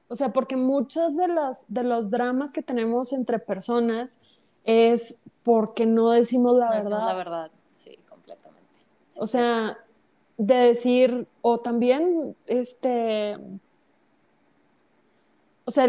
[0.09, 4.19] O sea, porque muchos de los, de los dramas que tenemos entre personas
[4.65, 7.07] es porque no decimos la verdad.
[7.07, 8.69] la verdad, sí, completamente.
[9.17, 9.79] o sea,
[10.37, 13.37] de decir, o también, este,
[15.65, 15.89] o sea,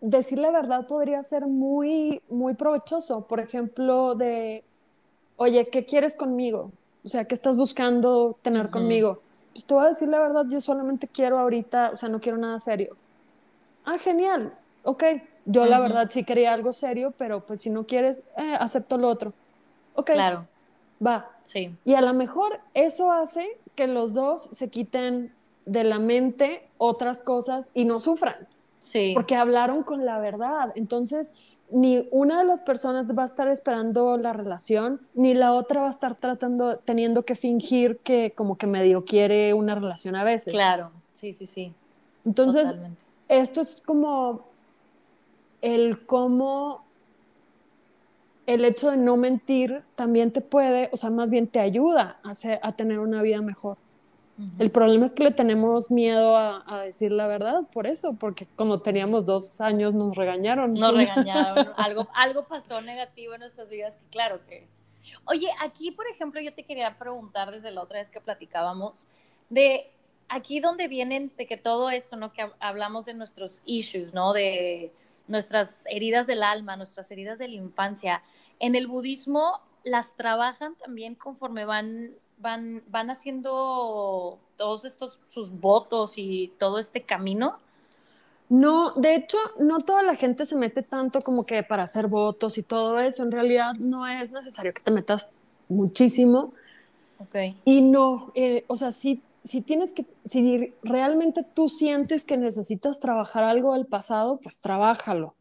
[0.00, 3.26] decir la verdad podría ser muy, muy provechoso.
[3.26, 4.64] Por ejemplo, de,
[5.36, 6.70] oye, ¿qué quieres conmigo?
[7.04, 9.20] O sea, ¿qué estás buscando tener conmigo?
[9.52, 12.38] Pues te voy a decir la verdad, yo solamente quiero ahorita, o sea, no quiero
[12.38, 12.96] nada serio.
[13.84, 15.04] Ah, genial, ok.
[15.44, 19.08] Yo la verdad sí quería algo serio, pero pues si no quieres, eh, acepto lo
[19.08, 19.32] otro.
[19.94, 20.12] Ok.
[20.12, 20.46] Claro.
[21.04, 21.30] Va.
[21.42, 21.74] Sí.
[21.84, 25.34] Y a lo mejor eso hace que los dos se quiten
[25.66, 28.46] de la mente otras cosas y no sufran.
[29.14, 30.72] Porque hablaron con la verdad.
[30.74, 31.34] Entonces,
[31.72, 35.86] ni una de las personas va a estar esperando la relación, ni la otra va
[35.88, 40.52] a estar tratando, teniendo que fingir que como que medio quiere una relación a veces.
[40.52, 41.72] Claro, sí, sí, sí.
[42.24, 42.76] Entonces,
[43.28, 44.44] esto es como
[45.60, 46.84] el cómo
[48.46, 52.32] el hecho de no mentir también te puede, o sea, más bien te ayuda a,
[52.62, 53.76] a tener una vida mejor.
[54.58, 58.80] El problema es que le tenemos miedo a, decir la verdad por eso, porque como
[58.80, 60.74] teníamos dos años nos regañaron.
[60.74, 64.66] Nos regañaron, algo, algo pasó negativo en nuestras vidas que claro que...
[65.24, 69.06] Oye, aquí por ejemplo yo te quería preguntar desde la otra vez que platicábamos,
[69.50, 69.90] de
[70.28, 72.32] aquí donde vienen de que todo esto, ¿no?
[72.32, 74.32] Que hablamos de nuestros issues, ¿no?
[74.32, 74.92] De
[75.26, 78.22] nuestras heridas del alma, nuestras heridas de la infancia.
[78.58, 82.12] En el budismo las trabajan también conforme van
[82.42, 87.58] van, van haciendo todos estos sus votos y todo este camino?
[88.48, 92.58] No, de hecho, no toda la gente se mete tanto como que para hacer votos
[92.58, 93.22] y todo eso.
[93.22, 95.30] En realidad no es necesario que te metas
[95.70, 96.52] muchísimo.
[97.18, 97.56] Ok.
[97.64, 103.00] Y no, eh, o sea, si, si tienes que, si realmente tú sientes que necesitas
[103.00, 105.34] trabajar algo del pasado, pues trabájalo.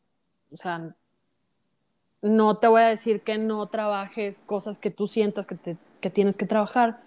[0.54, 0.96] O sea,
[2.22, 6.10] no te voy a decir que no trabajes cosas que tú sientas que, te, que
[6.10, 7.02] tienes que trabajar,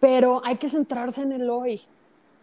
[0.00, 1.80] pero hay que centrarse en el hoy.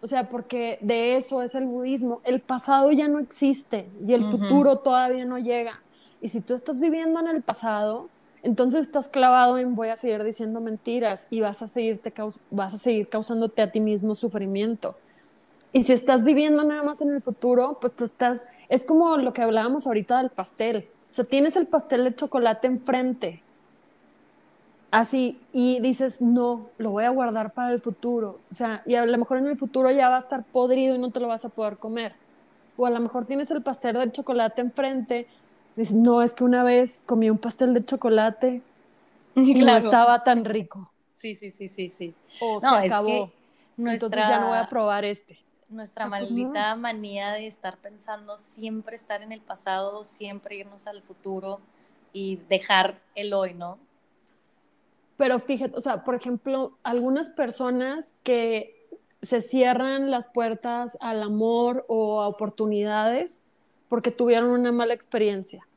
[0.02, 2.22] O sea, porque de eso es el budismo.
[2.24, 5.82] El pasado ya no existe y el futuro todavía no llega.
[6.22, 8.08] Y si tú estás viviendo en el pasado,
[8.42, 12.14] entonces estás clavado en voy a seguir diciendo mentiras y vas a, seguirte,
[12.50, 14.96] vas a seguir causándote a ti mismo sufrimiento.
[15.74, 19.34] Y si estás viviendo nada más en el futuro, pues tú estás, es como lo
[19.34, 20.88] que hablábamos ahorita del pastel.
[21.12, 23.42] O sea, tienes el pastel de chocolate enfrente.
[24.92, 28.40] Así, y dices, no, lo voy a guardar para el futuro.
[28.52, 31.00] O sea, y a lo mejor en el futuro ya va a estar podrido y
[31.00, 32.14] no te lo vas a poder comer.
[32.78, 35.28] O a lo mejor tienes el pastel de chocolate enfrente.
[35.76, 38.62] Y dices, no, es que una vez comí un pastel de chocolate
[39.36, 40.92] y no estaba tan rico.
[41.14, 42.16] Sí, sí, sí, sí, sí.
[42.40, 43.32] O se acabó.
[43.78, 45.38] Entonces ya no voy a probar este
[45.70, 51.60] nuestra maldita manía de estar pensando siempre estar en el pasado, siempre irnos al futuro
[52.14, 53.78] y dejar el hoy, ¿no?
[55.18, 58.76] Pero fíjate, o sea, por ejemplo, algunas personas que
[59.22, 63.44] se cierran las puertas al amor o a oportunidades
[63.90, 65.68] porque tuvieron una mala experiencia.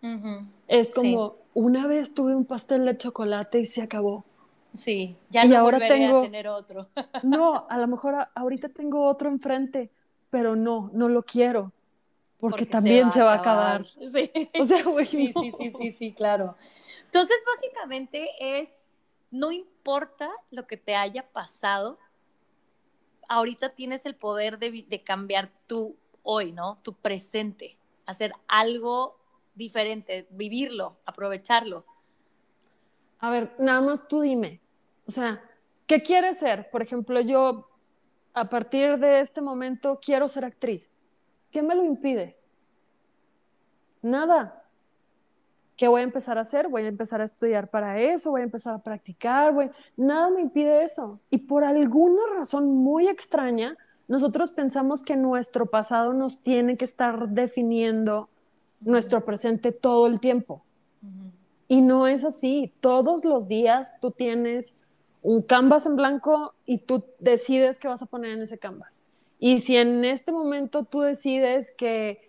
[0.68, 4.24] Es como, una vez tuve un pastel de chocolate y se acabó.
[4.74, 6.88] Sí, ya no ahora tengo, a tener otro.
[7.22, 9.90] no, a lo mejor ahorita tengo otro enfrente,
[10.30, 11.72] pero no, no lo quiero.
[12.40, 13.86] Porque, también se va, a acabar.
[14.12, 14.30] Sí.
[14.58, 16.56] O sea, sí, sí, sí, sí, sí, claro.
[17.04, 18.72] Entonces, básicamente es,
[19.30, 21.98] no importa lo que te haya pasado,
[23.28, 25.94] ahorita tienes el poder de, de cambiar tu
[26.24, 26.78] hoy, ¿no?
[26.82, 29.16] Tu presente, hacer algo
[29.54, 31.84] diferente, vivirlo, aprovecharlo.
[33.22, 34.60] A ver, nada más tú dime,
[35.06, 35.40] o sea,
[35.86, 36.68] ¿qué quieres ser?
[36.70, 37.68] Por ejemplo, yo
[38.34, 40.90] a partir de este momento quiero ser actriz.
[41.52, 42.34] ¿Qué me lo impide?
[44.02, 44.64] Nada.
[45.76, 46.66] ¿Qué voy a empezar a hacer?
[46.66, 50.82] Voy a empezar a estudiar para eso, voy a empezar a practicar, nada me impide
[50.82, 51.20] eso.
[51.30, 53.76] Y por alguna razón muy extraña,
[54.08, 58.28] nosotros pensamos que nuestro pasado nos tiene que estar definiendo
[58.80, 60.64] nuestro presente todo el tiempo.
[61.72, 62.70] Y no es así.
[62.80, 64.76] Todos los días tú tienes
[65.22, 68.90] un canvas en blanco y tú decides qué vas a poner en ese canvas.
[69.38, 72.28] Y si en este momento tú decides que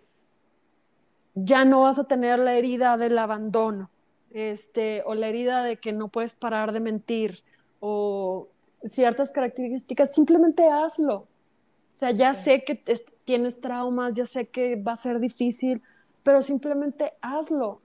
[1.34, 3.90] ya no vas a tener la herida del abandono,
[4.32, 7.42] este, o la herida de que no puedes parar de mentir,
[7.80, 8.48] o
[8.82, 11.16] ciertas características, simplemente hazlo.
[11.16, 12.82] O sea, ya sé que
[13.26, 15.82] tienes traumas, ya sé que va a ser difícil,
[16.22, 17.82] pero simplemente hazlo.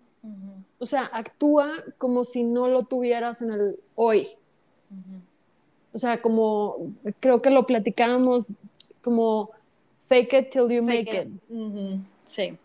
[0.80, 4.28] O sea, actúa como si no lo tuvieras en el hoy.
[5.94, 6.78] O sea, como
[7.20, 8.54] creo que lo platicábamos
[9.02, 9.52] como
[10.08, 11.30] fake it till you make it.
[12.24, 12.58] Sí.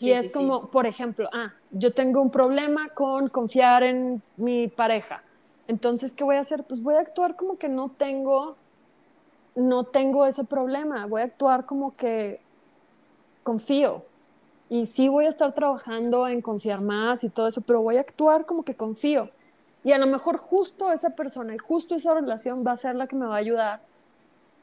[0.00, 5.22] Y es como, por ejemplo, ah, yo tengo un problema con confiar en mi pareja.
[5.66, 6.62] Entonces, ¿qué voy a hacer?
[6.64, 8.56] Pues voy a actuar como que no tengo,
[9.56, 11.06] no tengo ese problema.
[11.06, 12.40] Voy a actuar como que
[13.42, 14.04] confío
[14.70, 18.00] y sí voy a estar trabajando en confiar más y todo eso, pero voy a
[18.00, 19.30] actuar como que confío.
[19.84, 23.06] Y a lo mejor justo esa persona y justo esa relación va a ser la
[23.06, 23.80] que me va a ayudar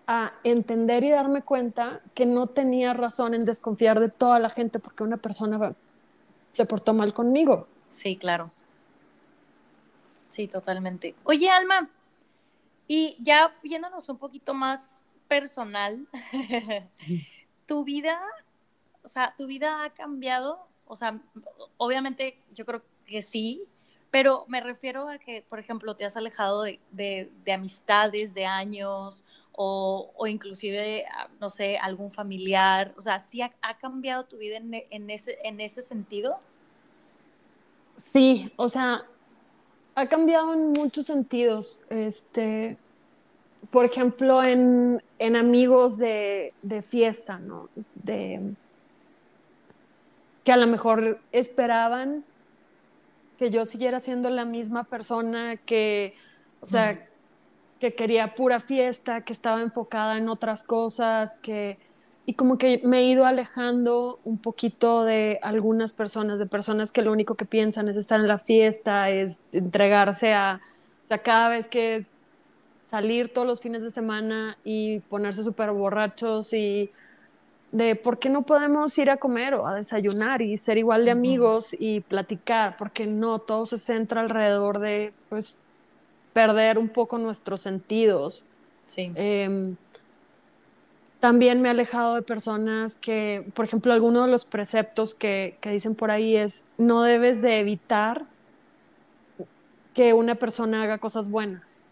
[0.07, 4.77] a entender y darme cuenta que no tenía razón en desconfiar de toda la gente
[4.77, 5.73] porque una persona
[6.51, 7.67] se portó mal conmigo.
[7.89, 8.51] Sí, claro.
[10.29, 11.15] Sí, totalmente.
[11.23, 11.89] Oye, Alma,
[12.87, 16.05] y ya viéndonos un poquito más personal,
[17.65, 18.19] tu vida
[19.05, 20.59] o sea, ¿tu vida ha cambiado?
[20.85, 21.21] O sea,
[21.77, 23.63] obviamente yo creo que sí,
[24.11, 29.23] pero me refiero a que, por ejemplo, te has alejado de, de, amistades de años
[29.51, 32.93] o, o, inclusive, ah, no sé, algún familiar.
[32.97, 36.37] O sea, ¿sí ha, cambiado tu vida en, en, ese, en ese sentido?
[38.13, 39.03] Sí, o sea,
[39.95, 41.79] ha cambiado en muchos sentidos.
[41.89, 42.77] Este,
[43.69, 47.69] por ejemplo, en, en amigos de, de, fiesta, ¿no?
[47.95, 48.55] De,
[50.45, 52.23] que a lo mejor esperaban
[53.37, 56.13] que yo siguiera siendo la misma persona que,
[56.61, 57.05] o sea,
[57.79, 61.77] que quería pura fiesta, que estaba enfocada en otras cosas, que
[62.27, 67.01] y como que me he ido alejando un poquito de algunas personas, de personas que
[67.01, 70.61] lo único que piensan es estar en la fiesta, es entregarse a,
[71.03, 72.05] o sea, cada vez que
[72.89, 76.91] salir todos los fines de semana y ponerse súper borrachos y
[77.75, 81.11] de por qué no podemos ir a comer o a desayunar y ser igual de
[81.11, 85.59] amigos y platicar, porque no, todo se centra alrededor de, pues,
[86.31, 88.45] perder un poco nuestros sentidos.
[88.85, 89.11] Sí.
[89.15, 89.75] Em,
[91.19, 95.71] también me he alejado de personas que, por ejemplo, alguno de los preceptos que, que
[95.71, 98.23] dicen por ahí es, no debes de evitar
[99.93, 101.83] que una persona haga cosas buenas.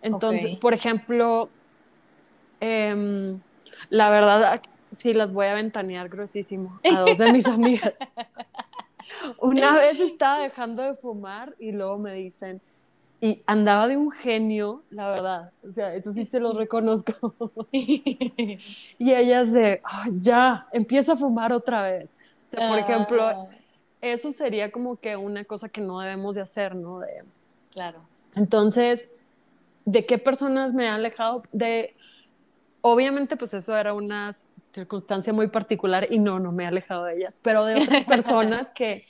[0.00, 1.48] Entonces, por ejemplo,
[2.60, 3.40] em,
[3.90, 4.60] la verdad,
[4.98, 7.94] Sí, las voy a ventanear gruesísimo a dos de mis amigas.
[9.40, 12.60] Una vez estaba dejando de fumar y luego me dicen,
[13.20, 15.52] y andaba de un genio, la verdad.
[15.64, 17.34] O sea, eso sí se lo reconozco.
[17.72, 18.58] y
[18.98, 19.80] ellas de,
[20.18, 22.16] ya, empieza a fumar otra vez.
[22.48, 23.46] O sea, por ejemplo, ah.
[24.00, 26.98] eso sería como que una cosa que no debemos de hacer, ¿no?
[26.98, 27.22] De,
[27.70, 28.00] claro.
[28.34, 29.12] Entonces,
[29.84, 31.44] ¿de qué personas me he alejado?
[31.52, 31.94] De,
[32.80, 34.32] obviamente, pues eso era una
[34.72, 38.70] circunstancia muy particular y no, no me he alejado de ellas, pero de otras personas
[38.70, 39.06] que,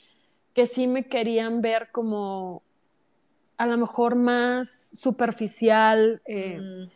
[0.53, 2.61] que sí me querían ver como
[3.57, 6.89] a lo mejor más superficial eh, mm.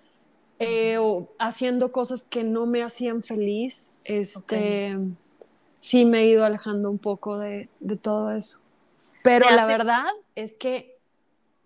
[0.59, 4.97] eh, o haciendo cosas que no me hacían feliz, este,
[5.79, 7.69] sí me he ido alejando un poco de,
[8.01, 8.59] todo eso.
[9.23, 10.05] Pero la verdad
[10.35, 10.97] es que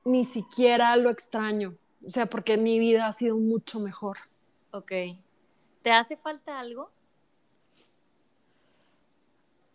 [0.04, 1.76] ni siquiera lo extraño,
[2.06, 4.18] o sea, porque mi vida ha sido mucho mejor.
[4.72, 4.92] Ok.
[5.82, 6.90] ¿Te hace falta algo?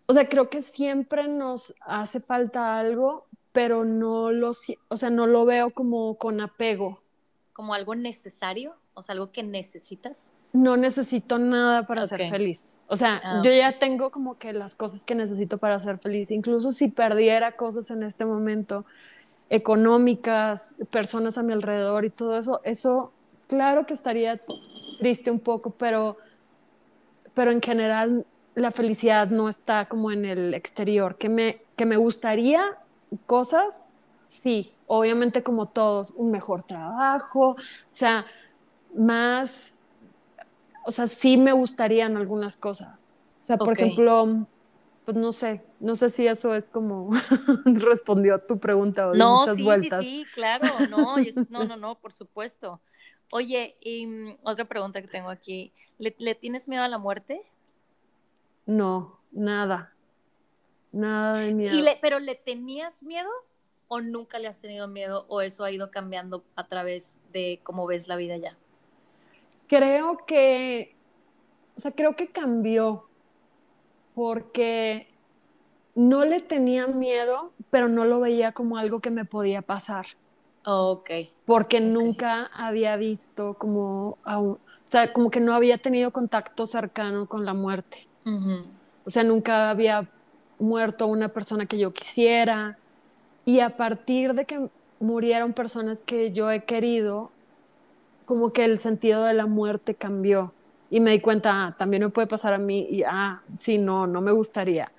[0.07, 4.53] O sea, creo que siempre nos hace falta algo, pero no lo,
[4.89, 7.01] o sea, no lo veo como con apego.
[7.53, 8.75] ¿Como algo necesario?
[8.95, 10.31] O sea, algo que necesitas.
[10.53, 12.79] No necesito nada para ser feliz.
[12.87, 16.31] O sea, ah, yo ya tengo como que las cosas que necesito para ser feliz.
[16.31, 18.87] Incluso si perdiera cosas en este momento,
[19.51, 23.13] económicas, personas a mi alrededor y todo eso, eso
[23.47, 24.41] claro que estaría
[24.99, 26.17] triste un poco, pero,
[27.35, 31.17] pero en general la felicidad no está como en el exterior.
[31.17, 32.75] Que me, que me gustaría
[33.27, 33.91] cosas,
[34.27, 37.57] sí, obviamente como todos, un mejor trabajo, o
[37.93, 38.27] sea,
[38.97, 39.75] más,
[40.85, 43.15] o sea, sí me gustarían algunas cosas.
[43.43, 44.47] O sea, por ejemplo,
[45.05, 47.11] pues no sé, no sé si eso es como
[47.65, 50.05] respondió a tu pregunta o no, muchas sí, vueltas.
[50.05, 51.17] Sí, sí, claro, no,
[51.49, 52.81] no, no, no, por supuesto.
[53.33, 57.43] Oye, y mm, otra pregunta que tengo aquí, ¿le, ¿le tienes miedo a la muerte?
[58.67, 59.95] No, nada.
[60.93, 61.77] Nada de miedo.
[62.01, 63.31] ¿Pero le tenías miedo
[63.89, 67.87] o nunca le has tenido miedo o eso ha ido cambiando a través de cómo
[67.87, 68.57] ves la vida ya?
[69.69, 70.97] Creo que,
[71.77, 73.09] o sea, creo que cambió
[74.15, 75.09] porque
[75.95, 80.07] no le tenía miedo, pero no lo veía como algo que me podía pasar.
[80.67, 81.11] Ok.
[81.45, 84.59] Porque nunca había visto como, o
[84.89, 88.07] sea, como que no había tenido contacto cercano con la muerte.
[89.05, 90.09] O sea, nunca había
[90.59, 92.77] muerto una persona que yo quisiera.
[93.45, 97.31] Y a partir de que murieron personas que yo he querido,
[98.25, 100.53] como que el sentido de la muerte cambió.
[100.91, 102.87] Y me di cuenta, ah, también me puede pasar a mí.
[102.91, 104.91] Y, ah, sí, no, no me gustaría.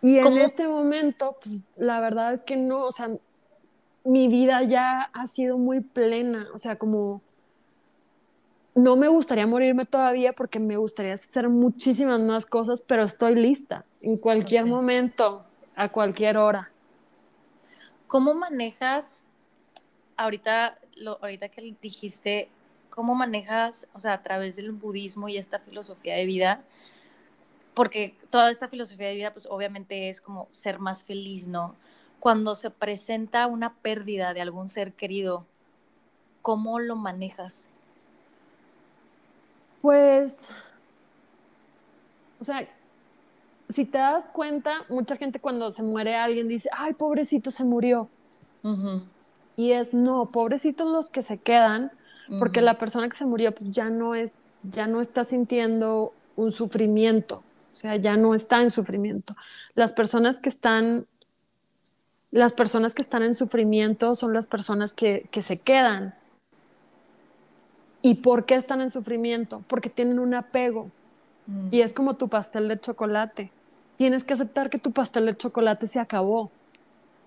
[0.00, 3.10] Y en este momento, pues, la verdad es que no, o sea,
[4.04, 7.20] mi vida ya ha sido muy plena, o sea, como
[8.74, 13.84] no me gustaría morirme todavía porque me gustaría hacer muchísimas más cosas, pero estoy lista
[14.00, 15.44] en cualquier momento,
[15.76, 16.70] a cualquier hora.
[18.06, 19.22] ¿Cómo manejas
[20.16, 22.48] ahorita lo ahorita que dijiste
[22.90, 26.62] cómo manejas, o sea, a través del budismo y esta filosofía de vida?
[27.74, 31.74] Porque toda esta filosofía de vida pues obviamente es como ser más feliz, ¿no?
[32.22, 35.44] Cuando se presenta una pérdida de algún ser querido,
[36.40, 37.68] ¿cómo lo manejas?
[39.80, 40.48] Pues,
[42.38, 42.68] o sea,
[43.68, 48.08] si te das cuenta, mucha gente cuando se muere alguien dice, ay, pobrecito se murió.
[49.56, 51.90] Y es, no, pobrecitos los que se quedan,
[52.38, 54.30] porque la persona que se murió pues, ya, no es,
[54.62, 57.42] ya no está sintiendo un sufrimiento,
[57.74, 59.34] o sea, ya no está en sufrimiento.
[59.74, 61.08] Las personas que están,
[62.32, 66.14] las personas que están en sufrimiento son las personas que, que se quedan,
[68.02, 69.62] ¿Y por qué están en sufrimiento?
[69.68, 70.90] Porque tienen un apego.
[71.46, 71.68] Mm.
[71.70, 73.52] Y es como tu pastel de chocolate.
[73.96, 76.50] Tienes que aceptar que tu pastel de chocolate se acabó.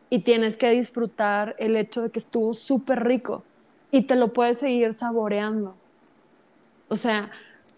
[0.09, 3.43] Y tienes que disfrutar el hecho de que estuvo súper rico.
[3.91, 5.75] Y te lo puedes seguir saboreando.
[6.89, 7.31] O sea,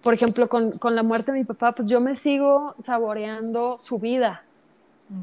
[0.03, 4.43] por ejemplo, con, la muerte de mi papá, pues yo me sigo saboreando su vida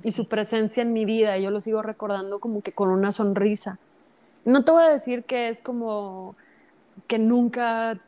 [0.03, 1.39] y su presencia en mi vida.
[1.39, 3.79] Yo lo sigo recordando como que con una sonrisa.
[4.45, 6.37] No te voy a decir que es como
[7.09, 7.99] que nunca,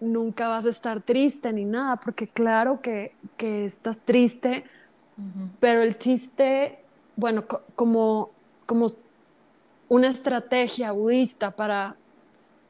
[0.00, 4.64] nunca vas a estar triste ni nada, porque claro que, estás triste,
[5.58, 6.78] pero el chiste,
[7.16, 7.42] bueno,
[7.74, 8.30] como,
[8.66, 8.92] como
[9.88, 11.96] una estrategia budista para,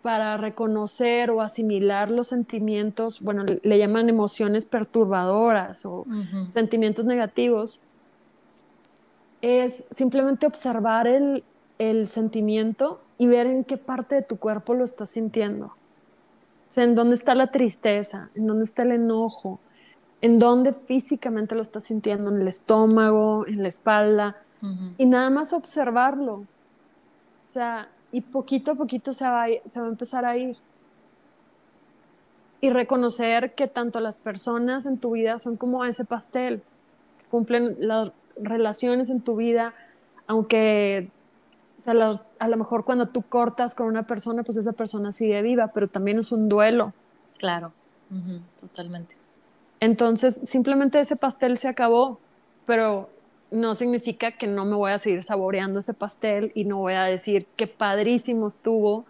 [0.02, 6.06] para reconocer o asimilar los sentimientos, bueno, le llaman emociones perturbadoras o
[6.54, 7.80] sentimientos negativos,
[9.42, 11.44] es simplemente observar el,
[11.78, 15.66] el sentimiento y ver en qué parte de tu cuerpo lo estás sintiendo.
[15.66, 19.58] O sea, en dónde está la tristeza, en dónde está el enojo,
[20.20, 24.36] en dónde físicamente lo estás sintiendo, en el estómago, en la espalda,
[24.98, 26.34] y nada más observarlo.
[26.34, 26.46] O O
[27.46, 30.56] sea, y poquito a poquito se va, se va a empezar a ir.
[32.60, 36.62] Y reconocer que tanto las personas en tu vida son como ese pastel,
[37.30, 38.10] cumplen las
[38.42, 39.74] relaciones en tu vida,
[40.26, 41.08] aunque
[41.86, 45.88] a lo mejor cuando tú cortas con una persona, pues esa persona sigue viva, pero
[45.88, 46.92] también es un duelo.
[47.38, 47.72] Claro,
[48.60, 49.16] totalmente.
[49.80, 52.18] Entonces, simplemente ese pastel se acabó,
[52.66, 53.08] pero
[53.50, 57.04] no significa que no me voy a seguir saboreando ese pastel y no voy a
[57.04, 59.04] decir qué padrísimo estuvo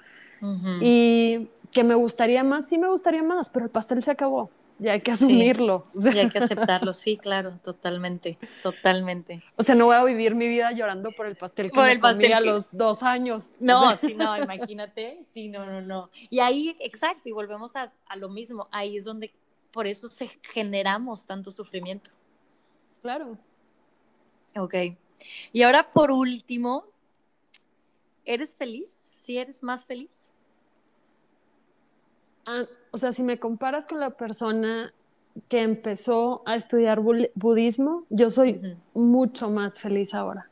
[0.81, 4.49] y que me gustaría más, sí me gustaría más, pero el pastel se acabó.
[4.81, 5.87] Ya hay que asumirlo.
[6.01, 9.43] Sí, hay que aceptarlo, sí, claro, totalmente, totalmente.
[9.57, 11.93] O sea, no voy a vivir mi vida llorando por el pastel que por me
[11.93, 13.51] el comí a los dos años.
[13.61, 16.11] No, sí, no, imagínate, sí, no, no, no.
[16.31, 19.33] Y ahí, exacto, y volvemos a, a lo mismo, ahí es donde,
[19.71, 22.11] por eso se generamos tanto sufrimiento.
[23.03, 23.37] Claro.
[24.57, 24.75] Ok.
[25.53, 26.87] Y ahora, por último,
[28.25, 29.13] ¿eres feliz?
[29.17, 30.30] ¿Sí eres más feliz?
[32.51, 34.93] Ah, o sea, si me comparas con la persona
[35.49, 37.01] que empezó a estudiar
[37.35, 38.61] budismo, yo soy
[38.95, 40.49] mucho más feliz ahora.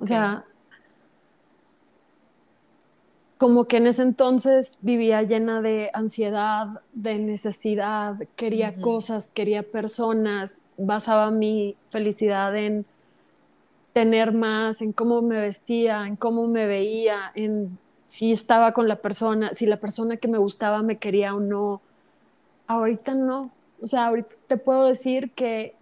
[0.00, 0.44] O sea,
[3.38, 10.60] como que en ese entonces vivía llena de ansiedad, de necesidad, quería cosas, quería personas,
[10.76, 12.84] basaba mi felicidad en
[13.92, 17.78] tener más, en cómo me vestía, en cómo me veía, en
[18.10, 21.80] si estaba con la persona, si la persona que me gustaba me quería o no.
[22.66, 23.48] Ahorita no.
[23.80, 25.76] O sea, ahorita te puedo decir que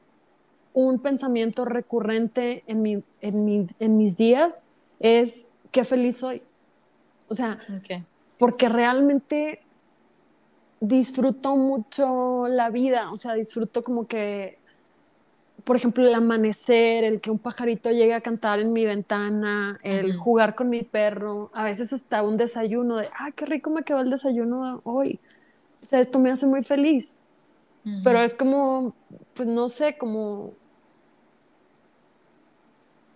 [0.75, 4.67] un pensamiento recurrente en, mi, en, mis días
[5.01, 6.43] es qué feliz soy.
[7.29, 7.59] O sea,
[8.39, 9.63] porque realmente
[10.81, 14.59] disfruto mucho la vida, o sea, disfruto como que
[15.69, 20.17] por ejemplo, el amanecer, el que un pajarito llegue a cantar en mi ventana, el
[20.17, 24.01] jugar con mi perro, a veces hasta un desayuno de, ah, qué rico me quedó
[24.01, 25.21] el desayuno hoy.
[25.83, 27.17] O sea, esto me hace muy feliz.
[28.03, 28.95] Pero es como,
[29.35, 30.53] pues no sé, como...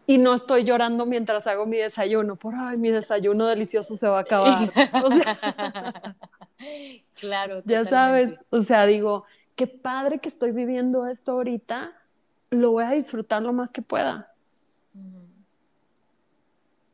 [0.07, 4.19] Y no estoy llorando mientras hago mi desayuno, por, ay, mi desayuno delicioso se va
[4.19, 4.71] a acabar.
[5.03, 6.17] O sea,
[7.19, 7.63] claro.
[7.65, 9.25] Ya sabes, o sea, digo,
[9.57, 11.95] qué padre que estoy viviendo esto ahorita
[12.53, 14.33] lo voy a disfrutar lo más que pueda.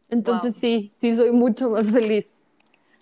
[0.09, 2.37] Entonces sí, sí soy mucho más feliz.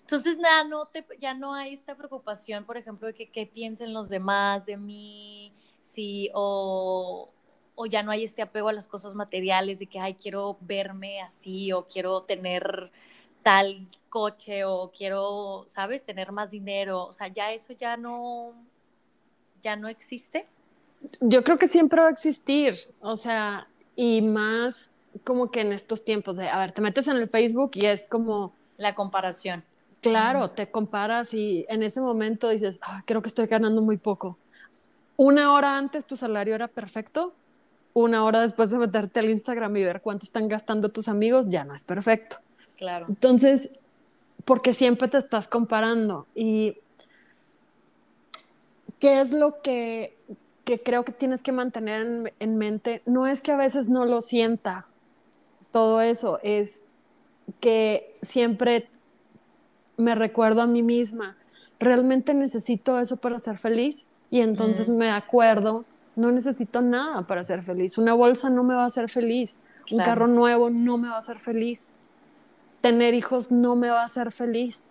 [0.01, 3.93] Entonces nada, no te, ya no hay esta preocupación, por ejemplo, de que qué piensen
[3.93, 7.29] los demás de mí, sí, o,
[7.75, 11.21] o ya no hay este apego a las cosas materiales, de que, ay, quiero verme
[11.21, 12.91] así, o quiero tener
[13.43, 18.53] tal coche, o quiero, ¿sabes?, tener más dinero, o sea, ya eso ya no,
[19.61, 20.47] ya no existe.
[21.21, 24.89] Yo creo que siempre va a existir, o sea, y más
[25.23, 28.03] como que en estos tiempos de, a ver, te metes en el Facebook y es
[28.03, 28.53] como...
[28.77, 29.63] La comparación.
[30.01, 34.37] Claro, te comparas y en ese momento dices, creo que estoy ganando muy poco.
[35.17, 37.33] Una hora antes tu salario era perfecto,
[37.93, 41.63] una hora después de meterte al Instagram y ver cuánto están gastando tus amigos, ya
[41.63, 42.37] no es perfecto.
[42.77, 43.07] Claro.
[43.09, 43.71] Entonces,
[44.45, 46.77] porque siempre te estás comparando y
[48.99, 50.15] qué es lo que
[50.67, 54.19] que creo que tienes que mantener en, mente, no es que a veces no lo
[54.19, 54.85] sienta
[55.71, 56.83] todo eso, es
[57.61, 58.89] que siempre
[59.95, 61.37] me recuerdo a mí misma,
[61.79, 65.85] realmente necesito eso para ser feliz y entonces me acuerdo,
[66.17, 69.99] no necesito nada para ser feliz, una bolsa no me va a hacer feliz, un
[69.99, 71.91] carro nuevo no me va a hacer feliz,
[72.81, 74.83] tener hijos no me va a hacer feliz.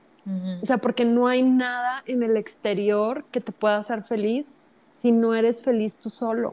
[0.60, 4.56] O sea, porque no hay nada en el exterior que te pueda hacer feliz
[5.06, 6.52] si no eres feliz tú solo.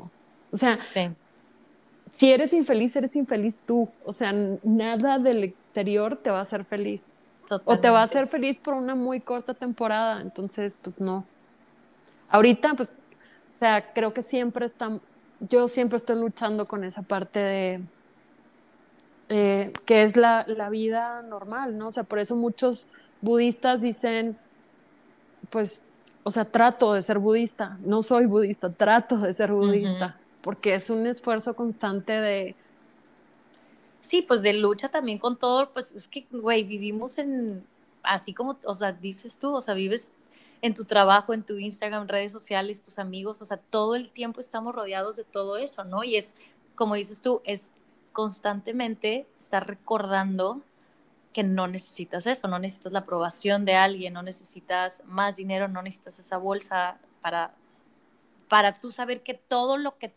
[0.52, 0.78] O sea,
[2.14, 3.90] si eres infeliz, eres infeliz tú.
[4.06, 4.32] O sea,
[4.62, 7.08] nada del exterior te va a hacer feliz.
[7.66, 10.22] O te va a hacer feliz por una muy corta temporada.
[10.22, 11.26] Entonces, pues no.
[12.30, 12.92] Ahorita, pues,
[13.56, 15.02] o sea, creo que siempre están,
[15.40, 17.82] yo siempre estoy luchando con esa parte de,
[19.30, 21.88] eh, que es la, la vida normal, ¿no?
[21.88, 22.86] O sea, por eso muchos
[23.20, 24.38] budistas dicen,
[25.50, 25.82] pues
[26.24, 30.90] o sea, trato de ser budista, no soy budista, trato de ser budista, porque es
[30.90, 32.56] un esfuerzo constante de...
[34.02, 37.66] Sí, pues de lucha también con todo, pues es que, güey, vivimos en,
[38.04, 40.12] así como, o sea, dices tú, o sea, vives
[40.62, 44.40] en tu trabajo, en tu Instagram, redes sociales, tus amigos, o sea, todo el tiempo
[44.40, 46.04] estamos rodeados de todo eso, ¿no?
[46.04, 46.34] Y es,
[46.76, 47.72] como dices tú, es
[48.14, 50.62] constantemente estar recordando
[51.34, 55.82] que no necesitas eso, no necesitas la aprobación de alguien, no necesitas más dinero, no
[55.82, 57.54] necesitas esa bolsa para,
[58.48, 60.14] para tú saber que todo lo que,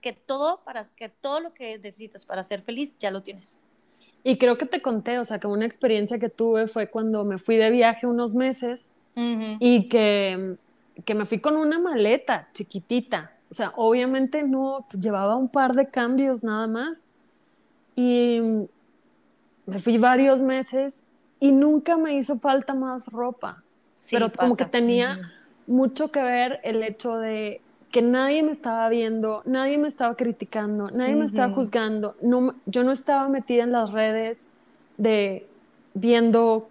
[0.00, 3.56] que todo, para, que todo lo que necesitas para ser feliz ya lo tienes.
[4.24, 7.38] Y creo que te conté, o sea, que una experiencia que tuve fue cuando me
[7.38, 10.56] fui de viaje unos meses y que,
[11.04, 13.32] que, me fui con una maleta chiquitita.
[13.50, 17.08] O sea, obviamente no, pues, llevaba un par de cambios nada más.
[17.96, 18.68] Y
[19.68, 21.04] me fui varios meses
[21.40, 23.62] y nunca me hizo falta más ropa.
[24.10, 25.30] pero como que tenía
[25.66, 30.88] mucho que ver el hecho de que nadie me estaba viendo, nadie me estaba criticando,
[30.90, 32.16] nadie me estaba juzgando.
[32.22, 34.46] No, yo no estaba metida en las redes
[34.96, 35.46] de
[35.92, 36.68] viendo,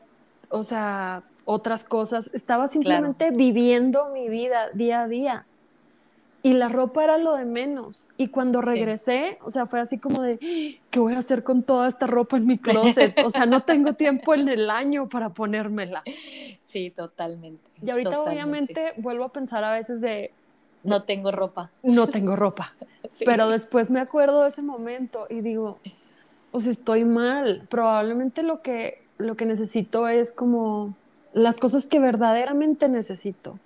[0.49, 2.33] o sea, otras cosas.
[2.33, 5.45] Estaba simplemente viviendo mi vida día a día.
[6.47, 8.07] Y la ropa era lo de menos.
[8.15, 11.89] Y cuando regresé, o sea, fue así como de, ¿qué voy a hacer con toda
[11.89, 13.19] esta ropa en mi closet?
[13.25, 16.03] O sea, no tengo tiempo en el año para ponérmela.
[16.61, 17.69] Sí, totalmente.
[17.81, 20.31] Y ahorita obviamente vuelvo a pensar a veces de,
[20.85, 21.69] no tengo ropa.
[21.83, 22.73] No tengo ropa.
[23.25, 25.79] Pero después me acuerdo de ese momento y digo,
[26.51, 27.67] pues estoy mal.
[27.69, 30.95] Probablemente lo que, lo que necesito es como
[31.33, 33.59] las cosas que verdaderamente necesito.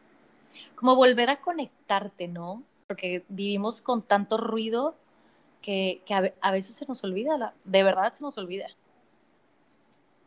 [0.74, 2.64] Como volver a conectarte, ¿no?
[2.92, 4.96] Porque vivimos con tanto ruido
[5.62, 6.02] que,
[6.42, 8.68] a, veces se nos olvida, de verdad se nos olvida.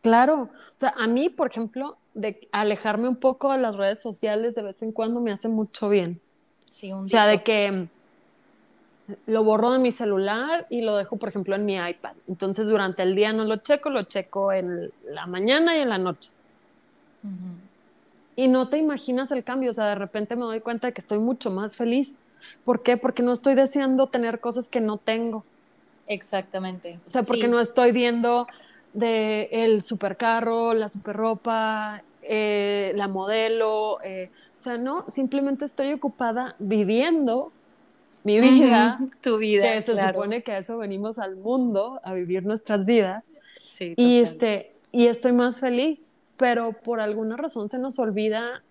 [0.01, 4.55] Claro, o sea, a mí, por ejemplo, de alejarme un poco de las redes sociales
[4.55, 6.21] de vez en cuando me hace mucho bien
[6.93, 7.87] o sea, de que
[9.27, 12.13] lo borro de mi celular y lo dejo, por ejemplo, en mi iPad.
[12.27, 15.97] Entonces, durante el día no lo checo, lo checo en la mañana y en la
[15.97, 16.31] noche.
[18.35, 21.01] Y no te imaginas el cambio, o sea, de repente me doy cuenta de que
[21.01, 22.17] estoy mucho más feliz.
[22.63, 22.97] ¿Por qué?
[22.97, 25.43] Porque no estoy deseando tener cosas que no tengo.
[26.07, 26.99] Exactamente.
[27.07, 28.47] O sea, porque no estoy viendo
[28.93, 34.29] de el supercarro, la superropa, eh, la modelo, eh,
[34.59, 37.51] o sea, no, simplemente estoy ocupada viviendo
[38.23, 38.99] mi vida.
[39.21, 39.73] tu vida.
[39.73, 43.23] Que se supone que a eso venimos al mundo, a vivir nuestras vidas.
[43.63, 46.01] Sí, y, este, y estoy más feliz,
[46.37, 48.63] pero por alguna razón se nos olvida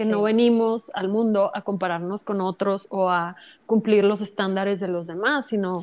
[0.00, 3.36] que no venimos al mundo a compararnos con otros o a
[3.66, 5.74] cumplir los estándares de los demás, sino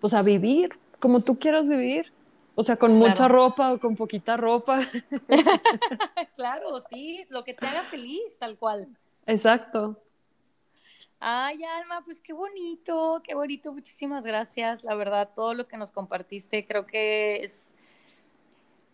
[0.00, 2.12] pues a vivir como tú quieras vivir.
[2.56, 4.78] O sea, con mucha ropa o con poquita ropa.
[6.34, 8.88] claro, sí, lo que te haga feliz, tal cual.
[9.26, 10.00] Exacto.
[11.20, 14.82] Ay, Alma, pues qué bonito, qué bonito, muchísimas gracias.
[14.82, 17.74] La verdad, todo lo que nos compartiste, creo que es...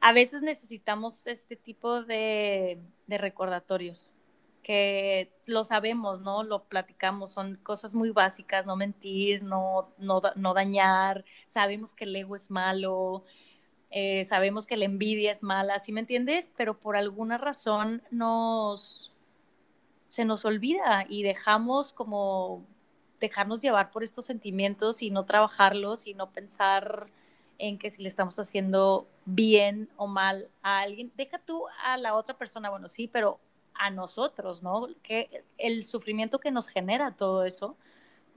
[0.00, 4.10] A veces necesitamos este tipo de, de recordatorios,
[4.62, 6.42] que lo sabemos, ¿no?
[6.42, 12.36] Lo platicamos, son cosas muy básicas, no mentir, no, no, dañar, sabemos que el ego
[12.36, 13.24] es malo,
[13.90, 16.50] eh, sabemos que la envidia es mala, ¿sí me entiendes?
[16.56, 19.12] Pero por alguna razón nos,
[20.08, 22.66] se nos olvida y dejamos como
[23.20, 27.10] dejarnos llevar por estos sentimientos y no trabajarlos y no pensar
[27.58, 32.14] en que si le estamos haciendo bien o mal a alguien, deja tú a la
[32.14, 33.38] otra persona, bueno, sí, pero
[33.80, 34.88] a nosotros, ¿no?
[35.02, 37.76] Que el sufrimiento que nos genera todo eso,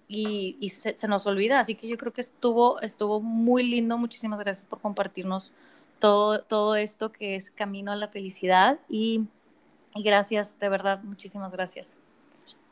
[0.08, 1.60] y, se, nos olvida.
[1.60, 3.98] Así que yo creo que estuvo, estuvo muy lindo.
[3.98, 5.54] Muchísimas gracias por compartirnos
[6.00, 9.26] todo, todo esto que es camino a la felicidad y,
[9.96, 11.98] gracias, de verdad, muchísimas gracias.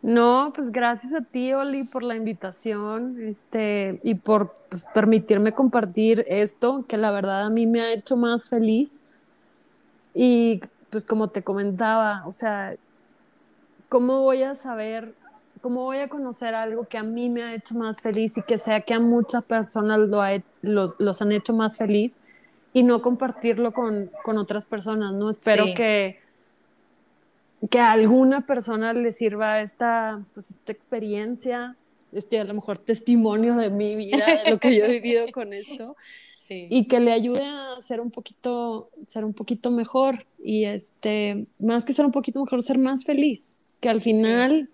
[0.02, 6.26] No, pues gracias a ti, Oli, por la invitación este, y por pues, permitirme compartir
[6.28, 9.02] esto, que la verdad a mí me ha hecho más feliz.
[10.14, 10.60] Y
[10.92, 12.76] pues como te comentaba, o sea,
[13.90, 15.16] ¿cómo voy a saber
[15.62, 18.58] ¿cómo voy a conocer algo que a mí me ha hecho más feliz y que
[18.58, 20.22] sea que a muchas personas lo
[20.62, 22.20] los, los, han hecho más feliz
[22.74, 25.14] y no compartirlo con, con otras personas?
[25.14, 25.30] ¿no?
[25.30, 26.20] Espero que,
[27.70, 31.76] que a alguna persona le sirva esta, pues, esta experiencia,
[32.12, 35.54] este a lo mejor testimonio de mi vida, de lo que yo he vivido con
[35.54, 35.96] esto.
[36.70, 41.86] y que le ayude a ser un poquito ser un poquito mejor y este más
[41.86, 44.70] que ser un poquito mejor ser más feliz que al final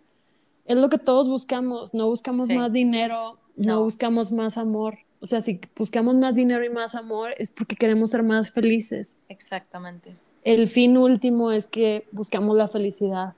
[0.67, 3.83] es lo que todos buscamos, no buscamos más dinero, no.
[3.83, 4.99] buscamos más amor.
[5.21, 9.17] O sea, si buscamos más dinero y más amor es porque queremos ser más felices.
[9.29, 10.13] Exactamente.
[10.43, 13.33] El fin último es que buscamos la felicidad.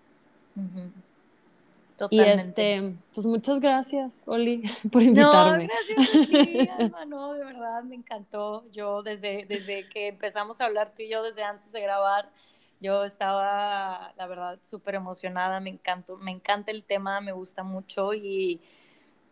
[2.00, 2.62] Totalmente.
[2.62, 5.68] Y este, pues muchas gracias, Oli, por invitarme.
[5.68, 8.64] No, gracias a ti, Alma, de verdad me encantó.
[8.72, 12.32] Yo desde, desde que empezamos a hablar tú y yo, desde antes de grabar,
[12.80, 18.14] yo estaba, la verdad, súper emocionada, me encantó, me encanta el tema, me gusta mucho
[18.14, 18.62] y,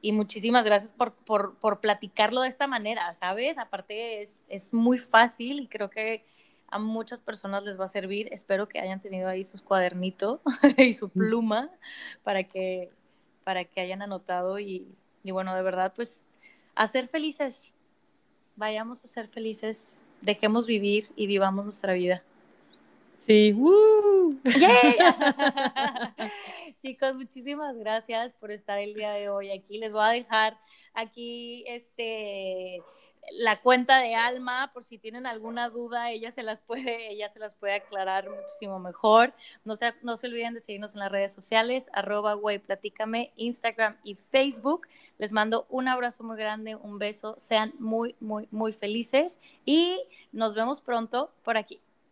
[0.04, 3.58] muchísimas gracias por, por, platicarlo de esta manera, ¿sabes?
[3.58, 6.26] Aparte es, es muy fácil y creo que
[6.70, 8.28] a muchas personas les va a servir.
[8.32, 10.40] Espero que hayan tenido ahí sus cuadernitos
[10.78, 11.70] y su pluma
[12.24, 12.90] para que,
[13.44, 14.88] para que hayan anotado y,
[15.24, 16.24] y bueno, de verdad, pues
[16.76, 17.72] a ser felices.
[18.56, 22.24] Vayamos a ser felices dejemos vivir y vivamos nuestra vida.
[23.26, 23.52] Sí,
[26.82, 29.78] Chicos, muchísimas gracias por estar el día de hoy aquí.
[29.80, 30.58] Les voy a dejar
[30.94, 32.82] aquí este
[33.32, 37.40] la cuenta de Alma, por si tienen alguna duda, ella se las puede, ella se
[37.40, 39.34] las puede aclarar muchísimo mejor.
[39.66, 43.98] No se, no se olviden de seguirnos en las redes sociales, arroba güey, platícame, Instagram
[44.04, 44.88] y Facebook.
[45.18, 50.00] Les mando un abrazo muy grande, un beso, sean muy, muy, muy felices y
[50.32, 51.82] nos vemos pronto por aquí.